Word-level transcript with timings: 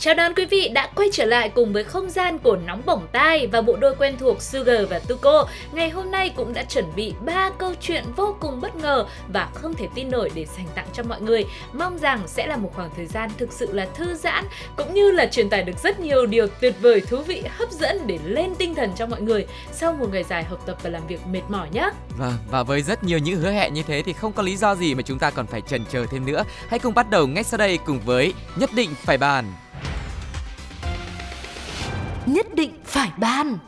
Chào 0.00 0.14
đón 0.14 0.34
quý 0.34 0.44
vị 0.44 0.68
đã 0.68 0.88
quay 0.94 1.08
trở 1.12 1.24
lại 1.24 1.48
cùng 1.48 1.72
với 1.72 1.84
không 1.84 2.10
gian 2.10 2.38
của 2.38 2.56
Nóng 2.66 2.82
Bỏng 2.86 3.06
Tai 3.12 3.46
và 3.46 3.60
bộ 3.60 3.76
đôi 3.76 3.94
quen 3.94 4.16
thuộc 4.18 4.42
Sugar 4.42 4.88
và 4.90 4.98
Tuko. 4.98 5.48
Ngày 5.72 5.90
hôm 5.90 6.10
nay 6.10 6.30
cũng 6.36 6.52
đã 6.52 6.64
chuẩn 6.64 6.84
bị 6.96 7.12
ba 7.26 7.50
câu 7.58 7.74
chuyện 7.80 8.04
vô 8.16 8.36
cùng 8.40 8.60
bất 8.60 8.76
ngờ 8.76 9.06
và 9.32 9.48
không 9.54 9.74
thể 9.74 9.88
tin 9.94 10.10
nổi 10.10 10.30
để 10.34 10.46
dành 10.56 10.66
tặng 10.74 10.86
cho 10.92 11.02
mọi 11.02 11.20
người. 11.20 11.44
Mong 11.72 11.98
rằng 11.98 12.20
sẽ 12.26 12.46
là 12.46 12.56
một 12.56 12.70
khoảng 12.74 12.90
thời 12.96 13.06
gian 13.06 13.30
thực 13.38 13.52
sự 13.52 13.72
là 13.72 13.86
thư 13.94 14.14
giãn 14.14 14.44
cũng 14.76 14.94
như 14.94 15.10
là 15.10 15.26
truyền 15.26 15.50
tải 15.50 15.62
được 15.62 15.78
rất 15.82 16.00
nhiều 16.00 16.26
điều 16.26 16.46
tuyệt 16.60 16.74
vời, 16.80 17.00
thú 17.00 17.16
vị, 17.16 17.42
hấp 17.48 17.70
dẫn 17.70 18.06
để 18.06 18.18
lên 18.24 18.54
tinh 18.54 18.74
thần 18.74 18.90
cho 18.96 19.06
mọi 19.06 19.20
người 19.20 19.46
sau 19.72 19.92
một 19.92 20.06
ngày 20.12 20.24
dài 20.24 20.44
học 20.44 20.62
tập 20.66 20.76
và 20.82 20.90
làm 20.90 21.06
việc 21.06 21.26
mệt 21.26 21.42
mỏi 21.48 21.68
nhé. 21.72 21.90
Vâng, 22.18 22.34
và 22.50 22.62
với 22.62 22.82
rất 22.82 23.04
nhiều 23.04 23.18
những 23.18 23.40
hứa 23.40 23.50
hẹn 23.50 23.74
như 23.74 23.82
thế 23.82 24.02
thì 24.02 24.12
không 24.12 24.32
có 24.32 24.42
lý 24.42 24.56
do 24.56 24.74
gì 24.74 24.94
mà 24.94 25.02
chúng 25.02 25.18
ta 25.18 25.30
còn 25.30 25.46
phải 25.46 25.60
chần 25.60 25.84
chờ 25.84 26.06
thêm 26.10 26.26
nữa. 26.26 26.44
Hãy 26.68 26.78
cùng 26.78 26.94
bắt 26.94 27.10
đầu 27.10 27.26
ngay 27.26 27.44
sau 27.44 27.58
đây 27.58 27.78
cùng 27.78 28.00
với 28.00 28.34
Nhất 28.56 28.70
định 28.74 28.90
phải 29.04 29.18
bàn. 29.18 29.52
Nhất 32.28 32.46
định 32.54 32.72
phải 32.84 33.12
ban 33.18 33.58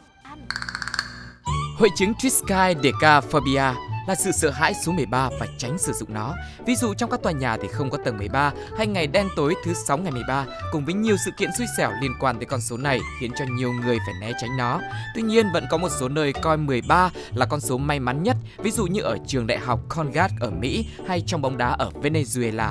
Hội 1.79 1.89
chứng 1.97 2.13
triskaidekaphobia 2.19 3.75
là 4.09 4.15
sự 4.15 4.31
sợ 4.33 4.51
hãi 4.51 4.75
số 4.85 4.93
13 4.93 5.31
và 5.41 5.47
tránh 5.59 5.79
sử 5.79 5.93
dụng 5.93 6.15
nó. 6.15 6.35
Ví 6.67 6.77
dụ 6.77 6.95
trong 6.95 7.11
các 7.11 7.23
tòa 7.23 7.33
nhà 7.33 7.57
thì 7.63 7.69
không 7.69 7.91
có 7.91 7.99
tầng 8.05 8.19
13 8.19 8.53
hay 8.79 8.87
ngày 8.87 9.07
đen 9.07 9.29
tối 9.37 9.55
thứ 9.65 9.75
6 9.75 9.99
ngày 9.99 10.13
13 10.13 10.47
cùng 10.73 10.85
với 10.85 10.95
nhiều 10.95 11.17
sự 11.25 11.31
kiện 11.39 11.51
xui 11.59 11.67
xẻo 11.77 11.91
liên 12.03 12.13
quan 12.21 12.37
tới 12.37 12.45
con 12.45 12.61
số 12.61 12.77
này 12.77 13.01
khiến 13.21 13.33
cho 13.39 13.45
nhiều 13.51 13.73
người 13.73 13.99
phải 14.07 14.15
né 14.21 14.33
tránh 14.41 14.57
nó. 14.57 14.81
Tuy 15.15 15.23
nhiên 15.23 15.47
vẫn 15.53 15.65
có 15.71 15.77
một 15.77 15.91
số 16.01 16.09
nơi 16.09 16.33
coi 16.33 16.57
13 16.57 17.11
là 17.35 17.47
con 17.47 17.61
số 17.61 17.79
may 17.79 18.01
mắn 18.01 18.23
nhất, 18.23 18.37
ví 18.59 18.71
dụ 18.71 18.87
như 18.87 19.01
ở 19.01 19.19
trường 19.27 19.47
đại 19.47 19.59
học 19.59 19.81
Congat 19.89 20.31
ở 20.41 20.51
Mỹ 20.51 20.87
hay 21.09 21.23
trong 21.27 21.43
bóng 21.43 21.59
đá 21.59 21.69
ở 21.69 21.91
Venezuela. 22.03 22.71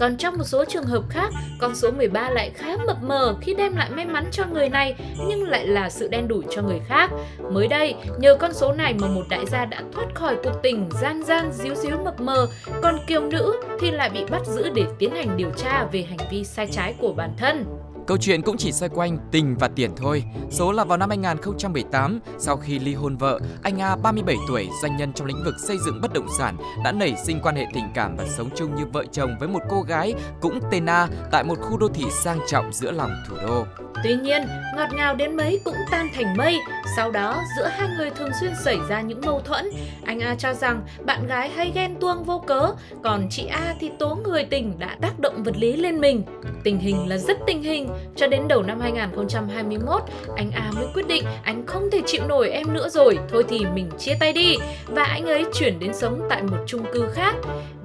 Còn 0.00 0.16
trong 0.16 0.38
một 0.38 0.44
số 0.44 0.64
trường 0.64 0.84
hợp 0.84 1.02
khác, 1.10 1.30
con 1.58 1.74
số 1.74 1.90
13 1.90 2.30
lại 2.30 2.50
khá 2.54 2.76
mập 2.86 3.02
mờ 3.02 3.36
khi 3.40 3.54
đem 3.54 3.76
lại 3.76 3.90
may 3.90 4.06
mắn 4.06 4.24
cho 4.32 4.44
người 4.52 4.68
này 4.68 4.94
nhưng 5.28 5.42
lại 5.42 5.66
là 5.66 5.90
sự 5.90 6.08
đen 6.08 6.28
đủi 6.28 6.44
cho 6.50 6.62
người 6.62 6.80
khác. 6.86 7.10
Mới 7.50 7.68
đây, 7.68 7.94
nhờ 8.18 8.34
con 8.34 8.52
số 8.52 8.72
này 8.72 8.94
mà 8.94 9.08
một 9.08 9.22
đại 9.30 9.46
gia 9.46 9.64
đã 9.64 9.82
thoát 9.92 10.14
khỏi 10.14 10.36
cuộc 10.42 10.62
tình 10.62 10.88
gian 11.00 11.22
gian 11.22 11.52
díu 11.52 11.74
díu 11.74 11.98
mập 12.04 12.20
mờ, 12.20 12.46
còn 12.82 12.98
kiều 13.06 13.20
nữ 13.20 13.52
thì 13.80 13.90
lại 13.90 14.10
bị 14.10 14.24
bắt 14.30 14.46
giữ 14.46 14.70
để 14.74 14.84
tiến 14.98 15.14
hành 15.14 15.36
điều 15.36 15.50
tra 15.50 15.84
về 15.92 16.02
hành 16.02 16.28
vi 16.30 16.44
sai 16.44 16.68
trái 16.72 16.94
của 16.98 17.12
bản 17.12 17.30
thân. 17.38 17.64
Câu 18.10 18.18
chuyện 18.18 18.42
cũng 18.42 18.56
chỉ 18.56 18.72
xoay 18.72 18.88
quanh 18.88 19.18
tình 19.30 19.56
và 19.56 19.68
tiền 19.68 19.90
thôi. 19.96 20.24
Số 20.50 20.72
là 20.72 20.84
vào 20.84 20.98
năm 20.98 21.08
2018, 21.08 22.20
sau 22.38 22.56
khi 22.56 22.78
ly 22.78 22.94
hôn 22.94 23.16
vợ, 23.16 23.40
anh 23.62 23.80
A 23.80 23.96
37 23.96 24.36
tuổi, 24.48 24.68
doanh 24.82 24.96
nhân 24.96 25.12
trong 25.12 25.26
lĩnh 25.26 25.44
vực 25.44 25.54
xây 25.66 25.78
dựng 25.78 26.00
bất 26.00 26.12
động 26.12 26.26
sản, 26.38 26.56
đã 26.84 26.92
nảy 26.92 27.14
sinh 27.26 27.40
quan 27.42 27.56
hệ 27.56 27.66
tình 27.74 27.84
cảm 27.94 28.16
và 28.16 28.24
sống 28.36 28.48
chung 28.56 28.74
như 28.74 28.86
vợ 28.92 29.04
chồng 29.12 29.36
với 29.40 29.48
một 29.48 29.60
cô 29.70 29.82
gái 29.82 30.14
cũng 30.40 30.60
tên 30.70 30.86
A 30.86 31.08
tại 31.32 31.44
một 31.44 31.58
khu 31.60 31.76
đô 31.78 31.88
thị 31.88 32.04
sang 32.10 32.38
trọng 32.48 32.72
giữa 32.72 32.90
lòng 32.90 33.10
thủ 33.28 33.36
đô. 33.46 33.66
Tuy 34.04 34.14
nhiên, 34.14 34.42
ngọt 34.76 34.88
ngào 34.92 35.14
đến 35.14 35.36
mấy 35.36 35.60
cũng 35.64 35.74
tan 35.90 36.08
thành 36.14 36.36
mây. 36.36 36.58
Sau 36.96 37.10
đó, 37.10 37.42
giữa 37.56 37.66
hai 37.66 37.88
người 37.98 38.10
thường 38.10 38.30
xuyên 38.40 38.52
xảy 38.64 38.78
ra 38.88 39.00
những 39.00 39.20
mâu 39.26 39.40
thuẫn. 39.40 39.70
Anh 40.06 40.20
A 40.20 40.34
cho 40.34 40.54
rằng 40.54 40.82
bạn 41.04 41.26
gái 41.26 41.48
hay 41.48 41.72
ghen 41.74 41.94
tuông 42.00 42.24
vô 42.24 42.42
cớ, 42.46 42.70
còn 43.02 43.26
chị 43.30 43.46
A 43.46 43.74
thì 43.80 43.90
tố 43.98 44.18
người 44.24 44.44
tình 44.44 44.78
đã 44.78 44.96
tác 45.00 45.18
động 45.18 45.42
vật 45.42 45.56
lý 45.56 45.76
lên 45.76 46.00
mình. 46.00 46.22
Tình 46.64 46.78
hình 46.78 47.08
là 47.08 47.16
rất 47.16 47.36
tình 47.46 47.62
hình, 47.62 47.88
cho 48.16 48.26
đến 48.26 48.48
đầu 48.48 48.62
năm 48.62 48.80
2021, 48.80 50.02
anh 50.36 50.50
A 50.50 50.70
mới 50.76 50.86
quyết 50.94 51.06
định 51.06 51.24
anh 51.42 51.66
không 51.66 51.90
thể 51.92 52.00
chịu 52.06 52.22
nổi 52.28 52.50
em 52.50 52.74
nữa 52.74 52.88
rồi, 52.88 53.18
thôi 53.30 53.44
thì 53.48 53.66
mình 53.74 53.90
chia 53.98 54.14
tay 54.20 54.32
đi. 54.32 54.56
Và 54.86 55.04
anh 55.04 55.26
ấy 55.26 55.44
chuyển 55.54 55.78
đến 55.78 55.94
sống 55.94 56.22
tại 56.30 56.42
một 56.42 56.58
chung 56.66 56.84
cư 56.92 57.08
khác. 57.14 57.34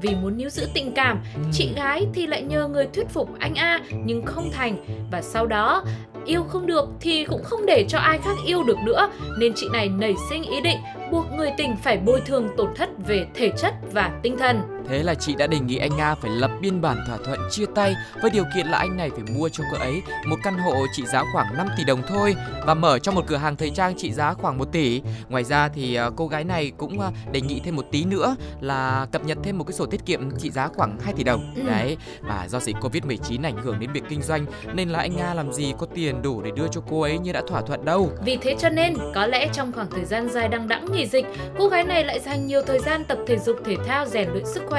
Vì 0.07 0.15
muốn 0.15 0.37
níu 0.37 0.49
giữ 0.49 0.67
tình 0.73 0.91
cảm, 0.91 1.19
chị 1.51 1.69
gái 1.75 2.07
thì 2.13 2.27
lại 2.27 2.41
nhờ 2.41 2.67
người 2.67 2.87
thuyết 2.93 3.09
phục 3.09 3.29
anh 3.39 3.55
A 3.55 3.79
nhưng 4.05 4.25
không 4.25 4.49
thành. 4.51 4.77
Và 5.11 5.21
sau 5.21 5.45
đó 5.45 5.83
yêu 6.25 6.43
không 6.43 6.65
được 6.65 6.89
thì 6.99 7.25
cũng 7.25 7.43
không 7.43 7.65
để 7.65 7.85
cho 7.89 7.97
ai 7.97 8.17
khác 8.17 8.35
yêu 8.45 8.63
được 8.63 8.77
nữa 8.85 9.09
nên 9.39 9.53
chị 9.55 9.67
này 9.73 9.89
nảy 9.89 10.13
sinh 10.29 10.43
ý 10.43 10.61
định 10.61 10.77
buộc 11.11 11.25
người 11.31 11.51
tình 11.57 11.75
phải 11.83 11.97
bồi 11.97 12.21
thường 12.25 12.47
tổn 12.57 12.67
thất 12.75 12.89
về 13.07 13.27
thể 13.33 13.51
chất 13.57 13.73
và 13.93 14.19
tinh 14.23 14.37
thần. 14.37 14.74
Thế 14.87 15.03
là 15.03 15.15
chị 15.15 15.35
đã 15.35 15.47
đề 15.47 15.59
nghị 15.59 15.77
anh 15.77 15.97
A 15.97 16.15
phải 16.15 16.31
lập 16.31 16.51
biên 16.61 16.81
bản 16.81 16.97
thỏa 17.07 17.17
thuận 17.25 17.39
chia 17.51 17.65
tay 17.75 17.95
với 18.21 18.31
điều 18.31 18.43
kiện 18.55 18.67
là 18.67 18.77
anh 18.77 18.97
này 18.97 19.09
phải 19.09 19.23
mua 19.35 19.49
cho 19.49 19.63
cô 19.71 19.77
ấy 19.77 20.01
một 20.25 20.35
căn 20.43 20.57
hộ 20.57 20.85
trị 20.93 21.03
giá 21.05 21.23
khoảng 21.33 21.57
5 21.57 21.67
tỷ 21.77 21.83
đồng 21.83 22.01
thôi 22.07 22.35
và 22.65 22.73
mở 22.73 22.99
cho 22.99 23.11
một 23.11 23.23
cửa 23.27 23.37
hàng 23.37 23.55
thời 23.55 23.69
trang 23.69 23.95
trị 23.97 24.11
giá 24.11 24.33
khoảng 24.33 24.57
1 24.57 24.65
tỷ. 24.71 25.01
Ngoài 25.29 25.43
ra 25.43 25.69
thì 25.69 25.95
à, 25.95 26.09
cô 26.15 26.27
gái 26.27 26.43
này 26.43 26.71
cũng 26.77 26.99
à, 26.99 27.11
đề 27.31 27.41
nghị 27.41 27.61
thêm 27.63 27.75
một 27.75 27.85
tí 27.91 28.05
nữa 28.05 28.35
là 28.61 29.07
cập 29.11 29.25
nhật 29.25 29.37
thêm 29.43 29.57
một 29.57 29.63
cái 29.63 29.73
sổ 29.73 29.85
tiết 29.85 30.05
kiệm 30.05 30.37
trị 30.39 30.51
giá 30.51 30.67
khoảng 30.67 30.97
2 31.03 31.13
tỷ 31.13 31.23
đồng. 31.23 31.53
Ừ. 31.55 31.61
Đấy, 31.67 31.97
và 32.21 32.47
do 32.49 32.59
dịch 32.59 32.75
Covid-19 32.81 33.43
ảnh 33.43 33.57
hưởng 33.63 33.79
đến 33.79 33.91
việc 33.91 34.03
kinh 34.09 34.21
doanh 34.21 34.45
nên 34.73 34.89
là 34.89 34.99
anh 34.99 35.17
A 35.17 35.33
làm 35.33 35.53
gì 35.53 35.73
có 35.77 35.85
tiền 35.95 36.21
đủ 36.21 36.41
để 36.41 36.51
đưa 36.55 36.67
cho 36.67 36.81
cô 36.89 37.01
ấy 37.01 37.17
như 37.17 37.31
đã 37.31 37.41
thỏa 37.47 37.61
thuận 37.61 37.85
đâu. 37.85 38.11
Vì 38.25 38.37
thế 38.41 38.55
cho 38.59 38.69
nên, 38.69 38.93
có 39.15 39.25
lẽ 39.25 39.47
trong 39.53 39.71
khoảng 39.71 39.89
thời 39.91 40.05
gian 40.05 40.29
dài 40.29 40.47
đằng 40.47 40.67
đẵng 40.67 40.91
nghỉ 40.91 41.07
dịch, 41.07 41.25
cô 41.57 41.67
gái 41.67 41.83
này 41.83 42.03
lại 42.03 42.19
dành 42.19 42.47
nhiều 42.47 42.61
thời 42.67 42.79
gian 42.79 43.03
tập 43.03 43.17
thể 43.27 43.37
dục 43.37 43.57
thể 43.65 43.75
thao 43.87 44.05
rèn 44.05 44.29
luyện 44.29 44.45
sức 44.45 44.63
khỏe 44.69 44.74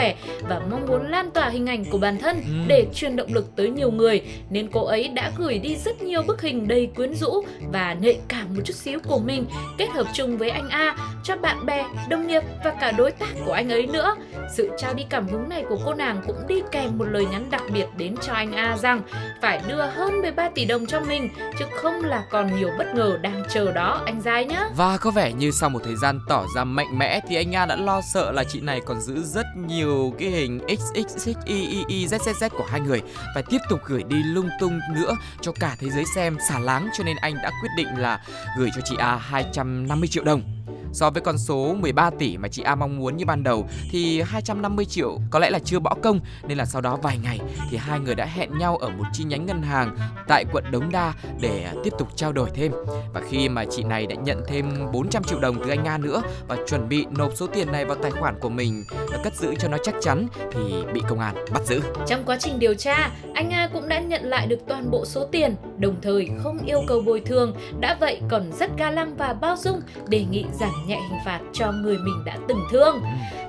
và 0.49 0.61
mong 0.71 0.87
muốn 0.87 1.11
lan 1.11 1.31
tỏa 1.31 1.49
hình 1.49 1.67
ảnh 1.67 1.85
của 1.85 1.99
bản 1.99 2.19
thân 2.19 2.37
Ừ. 2.37 2.53
để 2.67 2.87
truyền 2.95 3.17
động 3.17 3.35
lực 3.35 3.57
tới 3.57 3.71
nhiều 3.71 3.91
người. 3.91 4.23
Nên 4.51 4.69
cô 4.73 4.85
ấy 4.85 5.09
đã 5.09 5.33
gửi 5.39 5.59
đi 5.59 5.77
rất 5.77 6.03
nhiều 6.03 6.23
bức 6.23 6.43
hình 6.43 6.69
đầy 6.69 6.89
quyến 6.97 7.15
rũ 7.15 7.43
và 7.73 7.93
nhạy 8.01 8.19
cảm 8.29 8.55
một 8.55 8.61
chút 8.65 8.75
xíu 8.77 8.99
của 9.09 9.19
mình 9.19 9.47
kết 9.79 9.89
hợp 9.91 10.07
chung 10.15 10.39
với 10.39 10.51
anh 10.51 10.69
A 10.69 10.97
cho 11.25 11.37
bạn 11.37 11.67
bè, 11.67 11.85
đồng 12.09 12.27
nghiệp 12.27 12.43
và 12.65 12.71
cả 12.81 12.93
đối 12.93 13.11
tác 13.11 13.29
của 13.47 13.53
anh 13.53 13.69
ấy 13.73 13.87
nữa. 13.87 14.15
Sự 14.57 14.71
trao 14.79 14.95
đi 14.95 15.05
cảm 15.11 15.29
hứng 15.29 15.49
này 15.49 15.65
của 15.69 15.79
cô 15.85 15.95
nàng 15.95 16.23
cũng 16.27 16.37
đi 16.49 16.63
kèm 16.73 16.99
một 16.99 17.05
lời 17.05 17.27
nhắn 17.31 17.47
đặc 17.51 17.63
biệt 17.73 17.87
đến 17.97 18.15
cho 18.27 18.33
anh 18.33 18.53
A 18.53 18.77
rằng 18.77 19.01
phải 19.43 19.61
đưa 19.69 19.83
hơn 19.83 20.21
13 20.23 20.49
tỷ 20.55 20.65
đồng 20.65 20.87
cho 20.87 21.01
mình 21.01 21.29
chứ 21.59 21.65
không 21.75 22.05
là 22.05 22.25
còn 22.31 22.57
nhiều 22.59 22.71
bất 22.79 22.87
ngờ 22.95 23.19
đang 23.23 23.43
chờ 23.55 23.73
đó 23.73 24.03
anh 24.07 24.21
giai 24.25 24.45
nhá. 24.45 24.65
Và 24.77 24.97
có 24.97 25.11
vẻ 25.11 25.33
như 25.33 25.51
sau 25.51 25.71
một 25.71 25.81
thời 25.85 25.97
gian 25.97 26.21
tỏ 26.29 26.45
ra 26.57 26.65
mạnh 26.65 26.99
mẽ 26.99 27.21
thì 27.29 27.37
anh 27.37 27.55
A 27.57 27.67
đã 27.67 27.77
lo 27.77 28.01
sợ 28.15 28.33
là 28.33 28.45
chị 28.45 28.61
này 28.61 28.81
còn 28.87 29.01
giữ 29.01 29.23
rất 29.23 29.47
nhiều 29.67 29.86
cái 30.19 30.31
hình 30.31 30.61
XXXYYYZZZ 30.69 32.49
của 32.49 32.67
hai 32.71 32.81
người 32.81 33.03
và 33.35 33.43
tiếp 33.43 33.59
tục 33.71 33.81
gửi 33.87 34.03
đi 34.09 34.23
lung 34.23 34.49
tung 34.61 34.81
nữa 34.95 35.17
cho 35.41 35.53
cả 35.53 35.77
thế 35.79 35.91
giới 35.91 36.05
xem, 36.15 36.37
xả 36.49 36.59
láng 36.59 36.89
cho 36.99 37.05
nên 37.05 37.17
anh 37.17 37.35
đã 37.35 37.51
quyết 37.63 37.71
định 37.77 37.89
là 37.99 38.21
gửi 38.59 38.71
cho 38.75 38.81
chị 38.85 38.97
A 38.99 39.17
250 39.17 40.09
triệu 40.09 40.25
đồng. 40.25 40.56
So 40.97 41.11
với 41.11 41.23
con 41.23 41.39
số 41.39 41.75
13 41.81 42.11
tỷ 42.19 42.37
mà 42.37 42.49
chị 42.49 42.63
A 42.63 42.75
mong 42.75 42.97
muốn 42.97 43.17
như 43.17 43.25
ban 43.25 43.43
đầu 43.43 43.67
thì 43.91 44.23
250 44.23 44.85
triệu 44.85 45.19
có 45.31 45.39
lẽ 45.39 45.51
là 45.51 45.59
chưa 45.59 45.79
bỏ 45.79 45.95
công 46.03 46.21
nên 46.49 46.59
là 46.59 46.65
sau 46.65 46.83
đó 46.83 46.99
vài 47.03 47.19
ngày 47.19 47.41
thì 47.71 47.77
hai 47.77 48.01
người 48.01 48.15
đã 48.15 48.25
hẹn 48.25 48.59
nhau 48.59 48.77
ở 48.77 48.89
một 48.89 49.05
chi 49.13 49.25
nhánh 49.25 49.47
ngân 49.47 49.63
hàng 49.63 49.97
tại 50.29 50.45
quận 50.53 50.65
Đống 50.71 50.93
Đa 50.93 51.15
để 51.41 51.73
tiếp 51.85 51.93
tục 51.99 52.09
trao 52.17 52.33
đổi 52.33 52.51
thêm. 52.55 52.73
Và 53.15 53.21
khi 53.29 53.49
mà 53.49 53.65
chị 53.71 53.83
này 53.83 54.07
đã 54.07 54.15
nhận 54.15 54.43
thêm 54.47 54.93
400 54.93 55.25
triệu 55.25 55.39
đồng 55.41 55.57
từ 55.65 55.71
anh 55.71 55.85
A 55.85 55.99
nữa 55.99 56.23
và 56.49 56.57
chuẩn 56.69 56.89
bị 56.89 57.07
nộp 57.11 57.33
số 57.37 57.47
tiền 57.47 57.73
này 57.73 57.85
vào 57.85 57.97
tài 58.03 58.11
khoản 58.11 58.39
của 58.41 58.49
mình 58.49 58.85
và 59.13 59.19
cất 59.25 59.37
giữ 59.37 59.55
cho 59.59 59.69
nó 59.69 59.79
chắc 59.83 59.95
chắn 60.01 60.27
thì 60.53 60.61
bị 60.95 61.01
công 61.09 61.21
an 61.21 61.35
bắt 61.53 61.67
giữ. 61.67 61.81
Trong 62.07 62.25
quá 62.27 62.37
trình 62.41 62.59
điều 62.59 62.75
tra, 62.75 63.11
anh 63.35 63.51
A 63.51 63.69
cũng 63.73 63.89
đã 63.89 64.01
nhận 64.01 64.25
lại 64.25 64.47
được 64.47 64.59
toàn 64.69 64.91
bộ 64.91 65.05
số 65.07 65.27
tiền, 65.33 65.55
đồng 65.79 66.01
thời 66.03 66.29
không 66.43 66.59
yêu 66.67 66.83
cầu 66.89 67.01
bồi 67.01 67.21
thường, 67.21 67.57
đã 67.81 67.97
vậy 68.01 68.21
còn 68.31 68.53
rất 68.59 68.71
ga 68.79 68.91
lăng 68.91 69.17
và 69.17 69.33
bao 69.33 69.57
dung, 69.57 69.81
đề 70.09 70.25
nghị 70.31 70.45
giảm 70.61 70.86
nhẹ 70.87 70.97
hình 71.11 71.19
phạt 71.25 71.41
cho 71.53 71.73
người 71.73 71.99
mình 71.99 72.25
đã 72.25 72.37
từng 72.49 72.61
thương. 72.73 73.01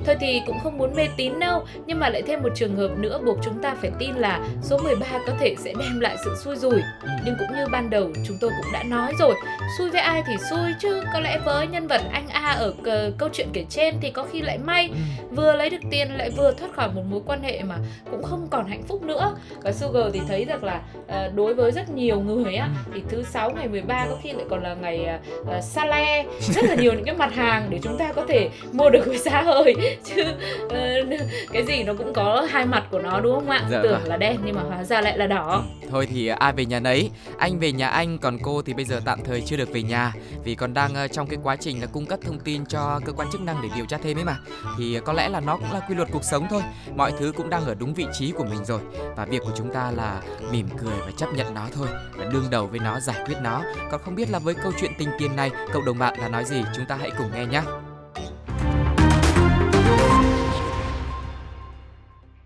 Thôi 0.06 0.16
thì 0.20 0.42
cũng 0.48 0.60
không 0.64 0.78
muốn 0.78 0.96
mê 0.96 1.08
tín 1.18 1.40
đâu, 1.40 1.66
nhưng 1.86 2.00
mà 2.00 2.10
lại 2.10 2.22
thêm 2.22 2.44
một 2.44 2.50
trường 2.56 2.76
hợp 2.76 2.92
nữa 2.98 3.20
buộc 3.26 3.38
chúng 3.44 3.62
ta 3.62 3.76
phải 3.82 3.92
tin 4.00 4.16
là 4.16 4.40
số 4.62 4.78
13 4.78 5.06
có 5.28 5.34
thể 5.40 5.56
sẽ 5.58 5.74
đem 5.80 6.00
lại 6.00 6.16
sự 6.26 6.36
xui 6.44 6.56
rủi. 6.56 6.82
Nhưng 7.26 7.36
cũng 7.40 7.58
như 7.58 7.66
ban 7.72 7.90
đầu 7.90 8.10
chúng 8.28 8.38
tôi 8.42 8.50
cũng 8.50 8.72
đã 8.74 8.84
nói 8.84 9.14
rồi, 9.20 9.36
xui 9.78 9.90
với 9.90 10.02
ai 10.02 10.24
thì 10.28 10.34
xui 10.50 10.74
chứ 10.80 11.04
có 11.14 11.20
lẽ 11.20 11.40
với 11.46 11.68
nhân 11.68 11.88
vật 11.88 12.02
anh 12.12 12.28
A 12.28 12.52
ở 12.52 12.74
cờ- 12.84 13.12
câu 13.18 13.30
chuyện 13.34 13.48
kể 13.54 13.66
trên 13.70 13.96
thì 14.02 14.12
có 14.12 14.26
khi 14.32 14.42
lại 14.42 14.58
may. 14.58 14.90
Vừa 15.32 15.56
lấy 15.56 15.70
được 15.70 15.78
tiền 15.92 16.18
lại 16.18 16.30
vừa 16.30 16.52
thoát 16.54 16.74
khỏi 16.74 16.90
một 16.96 17.02
mối 17.10 17.22
quan 17.26 17.44
hệ 17.44 17.64
mà 17.64 17.78
cũng 18.12 18.24
không 18.24 18.48
còn 18.52 18.68
hạnh 18.68 18.84
phúc 18.88 19.04
nữa. 19.04 19.36
Và 19.62 19.72
Sugar 19.72 20.04
thì 20.14 20.22
thấy 20.28 20.46
rằng 20.46 20.64
là 20.64 20.82
ờ, 21.08 21.28
đối 21.36 21.54
với 21.54 21.72
rất 21.72 21.90
nhiều 21.90 22.20
người 22.20 22.56
á 22.56 22.70
thì 22.94 23.02
thứ 23.10 23.24
sáu 23.24 23.52
ngày 23.52 23.68
13 23.68 24.06
có 24.10 24.16
khi 24.24 24.32
lại 24.34 24.46
còn 24.50 24.64
là 24.64 24.74
ngày 24.74 25.08
uh, 25.42 25.64
sa 25.64 25.86
le 25.86 26.26
rất 26.40 26.66
là 26.66 26.76
nhiều 26.76 26.94
những 26.94 27.06
cái 27.06 27.16
mặt 27.18 27.34
hàng 27.36 27.68
để 27.70 27.80
chúng 27.84 27.98
ta 27.98 28.14
có 28.14 28.26
thể 28.28 28.50
mua 28.72 28.90
được 28.90 29.06
với 29.06 29.18
giá 29.18 29.42
hời 29.42 29.76
chứ 30.04 30.24
ờ, 30.70 31.04
cái 31.52 31.66
gì 31.66 31.84
nó 31.84 31.94
cũng 31.98 32.14
có 32.14 32.48
hai 32.50 32.66
mặt 32.66 32.84
của 32.92 33.00
nó 33.00 33.20
đúng 33.20 33.36
không 33.36 33.50
ạ? 33.50 33.66
Dạ 33.72 33.80
tưởng 33.84 34.00
vâng. 34.00 34.10
là 34.10 34.18
đen 34.18 34.38
nhưng 34.46 34.56
mà 34.56 34.62
hóa 34.62 34.84
ra 34.84 35.02
lại 35.02 35.18
là 35.18 35.28
đỏ. 35.28 35.64
Thôi 35.90 36.08
thì 36.12 36.28
ai 36.28 36.54
về 36.54 36.66
nhà 36.66 36.80
nấy? 36.80 37.12
Anh 37.38 37.60
về 37.60 37.72
nhà 37.72 37.88
anh 37.88 38.18
Còn 38.18 38.38
cô 38.44 38.62
thì 38.62 38.74
bây 38.74 38.86
giờ 38.86 39.02
tạm 39.06 39.20
thời 39.24 39.42
chưa 39.42 39.58
được 39.58 39.70
về 39.74 39.84
nhà. 39.84 40.14
Vì 40.44 40.56
còn 40.56 40.74
đang 40.74 40.96
ờ, 40.96 41.08
trong 41.08 41.28
cái 41.28 41.40
quá 41.44 41.56
trình 41.56 41.82
là 41.82 41.88
cung 41.88 42.06
cấp 42.06 42.20
thông 42.26 42.40
tin 42.40 42.66
cho 42.66 43.00
cơ 43.06 43.14
quan 43.14 43.28
chức 43.32 43.42
năng 43.42 43.62
để 43.64 43.70
điều 43.76 43.86
tra 43.86 43.98
thêm 43.98 44.18
ấy 44.18 44.24
mà. 44.24 44.38
Thì 44.78 45.00
có 45.06 45.14
lẽ 45.14 45.30
là 45.30 45.40
nó 45.40 45.58
cũng 45.58 45.74
là 45.74 45.80
quy 45.90 45.96
luật 45.96 46.08
cuộc 46.12 46.24
sống 46.24 46.48
thôi. 46.50 46.62
Mọi 46.96 47.12
thứ 47.20 47.32
cũng 47.38 47.50
đang 47.50 47.66
ở 47.66 47.76
đúng 47.80 47.94
vị 47.94 48.06
trí 48.14 48.32
của 48.32 48.44
mình 48.44 48.66
rồi. 48.66 48.80
Và 49.16 49.26
việc 49.26 49.42
của 49.46 49.52
chúng 49.58 49.74
ta 49.74 49.92
là 49.92 50.22
mỉm 50.52 50.68
cười 50.78 50.96
và 51.00 51.12
chấp 51.18 51.34
nhận 51.34 51.54
nó 51.54 51.68
thôi. 51.76 51.88
Và 52.18 52.26
đương 52.26 52.46
đầu 52.52 52.68
với 52.68 52.80
nó, 52.80 53.00
giải 53.00 53.18
quyết 53.26 53.36
nó. 53.44 53.64
Còn 53.92 54.02
không 54.06 54.16
biết 54.16 54.30
là 54.30 54.40
với 54.40 54.54
câu 54.54 54.72
chuyện 54.80 54.92
tình 54.98 55.10
tiền 55.20 55.36
này 55.36 55.52
Cậu 55.74 55.82
đồng 55.82 55.98
bạn 55.98 56.20
là 56.20 56.30
nói 56.30 56.46
gì? 56.46 56.64
Chúng 56.76 56.86
ta 56.86 56.96
hãy 56.96 57.07
cùng 57.18 57.28
nghe 57.34 57.46
nhé 57.46 57.62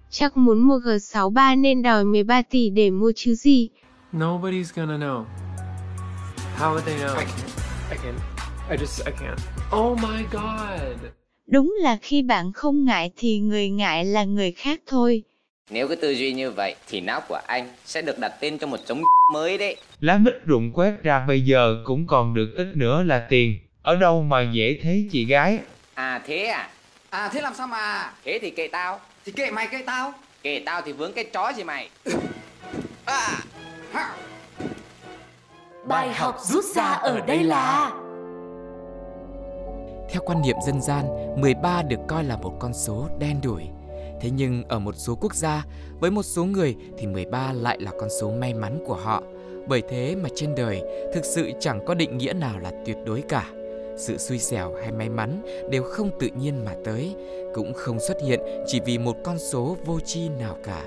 Chắc 0.10 0.38
muốn 0.38 0.60
mua 0.68 0.78
G63 0.80 1.62
nên 1.62 1.82
đòi 1.82 2.06
13 2.06 2.42
tỷ 2.42 2.70
để 2.70 2.90
mua 2.90 3.12
chứ 3.16 3.36
gì. 3.36 3.70
Nobody's 4.14 4.72
gonna 4.76 4.98
know. 4.98 5.26
How 6.58 6.76
would 6.76 6.82
they 6.86 7.00
know? 7.00 7.16
I 7.18 7.26
can't. 7.26 7.92
I 7.92 7.98
can't. 7.98 8.20
I 8.70 8.78
just, 8.78 9.06
I 9.06 9.12
can't. 9.12 9.40
Oh 9.78 10.00
my 10.00 10.24
god. 10.32 11.12
Đúng 11.48 11.76
là 11.82 11.98
khi 12.02 12.22
bạn 12.22 12.52
không 12.54 12.86
ngại 12.86 13.12
thì 13.18 13.40
người 13.40 13.70
ngại 13.70 14.06
là 14.06 14.24
người 14.24 14.52
khác 14.52 14.82
thôi. 14.88 15.24
Nếu 15.72 15.88
cứ 15.88 15.96
tư 15.96 16.12
duy 16.12 16.34
như 16.34 16.52
vậy 16.52 16.76
thì 16.88 17.02
não 17.02 17.22
của 17.30 17.40
anh 17.48 17.68
sẽ 17.86 18.02
được 18.02 18.20
đặt 18.20 18.34
tên 18.40 18.58
cho 18.58 18.68
một 18.68 18.80
giống 18.88 19.02
mới 19.34 19.58
đấy. 19.58 19.76
Lá 20.00 20.18
mít 20.18 20.34
rụng 20.46 20.72
quét 20.74 21.04
ra 21.04 21.26
bây 21.28 21.42
giờ 21.42 21.82
cũng 21.86 22.08
còn 22.08 22.34
được 22.34 22.54
ít 22.58 22.68
nữa 22.76 23.04
là 23.04 23.26
tiền. 23.30 23.60
Ở 23.84 23.96
đâu 23.96 24.22
mà 24.22 24.42
dễ 24.52 24.80
thế 24.84 25.04
chị 25.12 25.26
gái? 25.26 25.60
À 25.94 26.22
thế 26.26 26.46
à? 26.46 26.70
À 27.10 27.30
thế 27.34 27.42
làm 27.42 27.54
sao 27.56 27.68
mà? 27.68 28.14
Thế 28.26 28.40
thì 28.42 28.50
kệ 28.50 28.68
tao. 28.68 29.00
Thì 29.26 29.32
kệ 29.32 29.52
mày 29.52 29.68
kệ 29.68 29.84
tao. 29.86 30.14
Kệ 30.44 30.62
tao 30.66 30.82
thì 30.82 30.92
vướng 30.92 31.14
cái 31.14 31.24
chó 31.24 31.50
gì 31.50 31.64
mày. 31.64 31.90
À. 33.06 33.40
Ha. 33.92 34.16
Bài 35.88 36.14
học 36.14 36.38
rút 36.42 36.66
ra 36.76 36.84
ở 36.84 37.20
đây 37.28 37.44
là 37.44 37.92
Theo 40.10 40.22
quan 40.26 40.42
niệm 40.42 40.56
dân 40.66 40.82
gian, 40.82 41.06
13 41.42 41.82
được 41.82 42.00
coi 42.08 42.24
là 42.24 42.38
một 42.38 42.58
con 42.60 42.74
số 42.74 43.10
đen 43.20 43.40
đủi. 43.44 43.64
Thế 44.22 44.30
nhưng 44.30 44.64
ở 44.70 44.80
một 44.80 44.96
số 44.98 45.18
quốc 45.22 45.36
gia, 45.36 45.64
với 46.00 46.12
một 46.12 46.24
số 46.24 46.44
người 46.44 46.76
thì 46.98 47.08
13 47.08 47.54
lại 47.54 47.78
là 47.80 47.92
con 48.00 48.10
số 48.22 48.32
may 48.32 48.54
mắn 48.54 48.80
của 48.88 48.96
họ. 48.96 49.24
Bởi 49.68 49.82
thế 49.90 50.16
mà 50.16 50.30
trên 50.36 50.56
đời 50.56 50.82
thực 51.14 51.26
sự 51.26 51.52
chẳng 51.60 51.86
có 51.86 51.94
định 51.94 52.18
nghĩa 52.18 52.34
nào 52.34 52.60
là 52.60 52.72
tuyệt 52.86 52.98
đối 53.06 53.22
cả. 53.22 53.46
Sự 53.98 54.18
xui 54.18 54.40
xẻo 54.40 54.74
hay 54.82 54.92
may 54.92 55.10
mắn 55.10 55.42
đều 55.70 55.84
không 55.84 56.10
tự 56.20 56.28
nhiên 56.40 56.66
mà 56.66 56.76
tới, 56.86 57.16
cũng 57.54 57.74
không 57.74 58.00
xuất 58.00 58.18
hiện 58.22 58.40
chỉ 58.68 58.80
vì 58.86 58.98
một 58.98 59.16
con 59.24 59.38
số 59.40 59.78
vô 59.86 60.00
tri 60.00 60.30
nào 60.30 60.58
cả. 60.64 60.84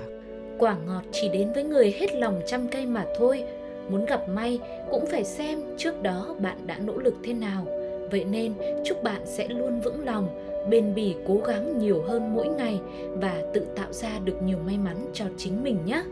quả 0.59 0.77
ngọt 0.87 1.03
chỉ 1.13 1.29
đến 1.29 1.53
với 1.53 1.65
người 1.65 1.95
hết 1.99 2.15
lòng 2.15 2.41
chăm 2.47 2.69
cây 2.69 2.87
mà 2.87 3.07
thôi 3.19 3.45
muốn 3.89 4.05
gặp 4.05 4.29
may 4.29 4.59
cũng 4.91 5.07
phải 5.07 5.25
xem 5.25 5.63
trước 5.77 6.03
đó 6.03 6.37
bạn 6.41 6.67
đã 6.67 6.79
nỗ 6.79 6.99
lực 6.99 7.15
thế 7.25 7.33
nào 7.33 7.67
vậy 8.11 8.25
nên 8.25 8.55
chúc 8.85 9.03
bạn 9.03 9.23
sẽ 9.25 9.49
luôn 9.49 9.81
vững 9.81 10.05
lòng 10.05 10.29
bền 10.71 10.95
bỉ 10.95 11.15
cố 11.29 11.41
gắng 11.47 11.79
nhiều 11.79 12.03
hơn 12.03 12.35
mỗi 12.35 12.47
ngày 12.49 12.81
và 13.13 13.43
tự 13.55 13.67
tạo 13.77 13.93
ra 13.93 14.19
được 14.25 14.43
nhiều 14.43 14.59
may 14.67 14.79
mắn 14.79 15.07
cho 15.13 15.25
chính 15.37 15.63
mình 15.63 15.79
nhé 15.87 16.03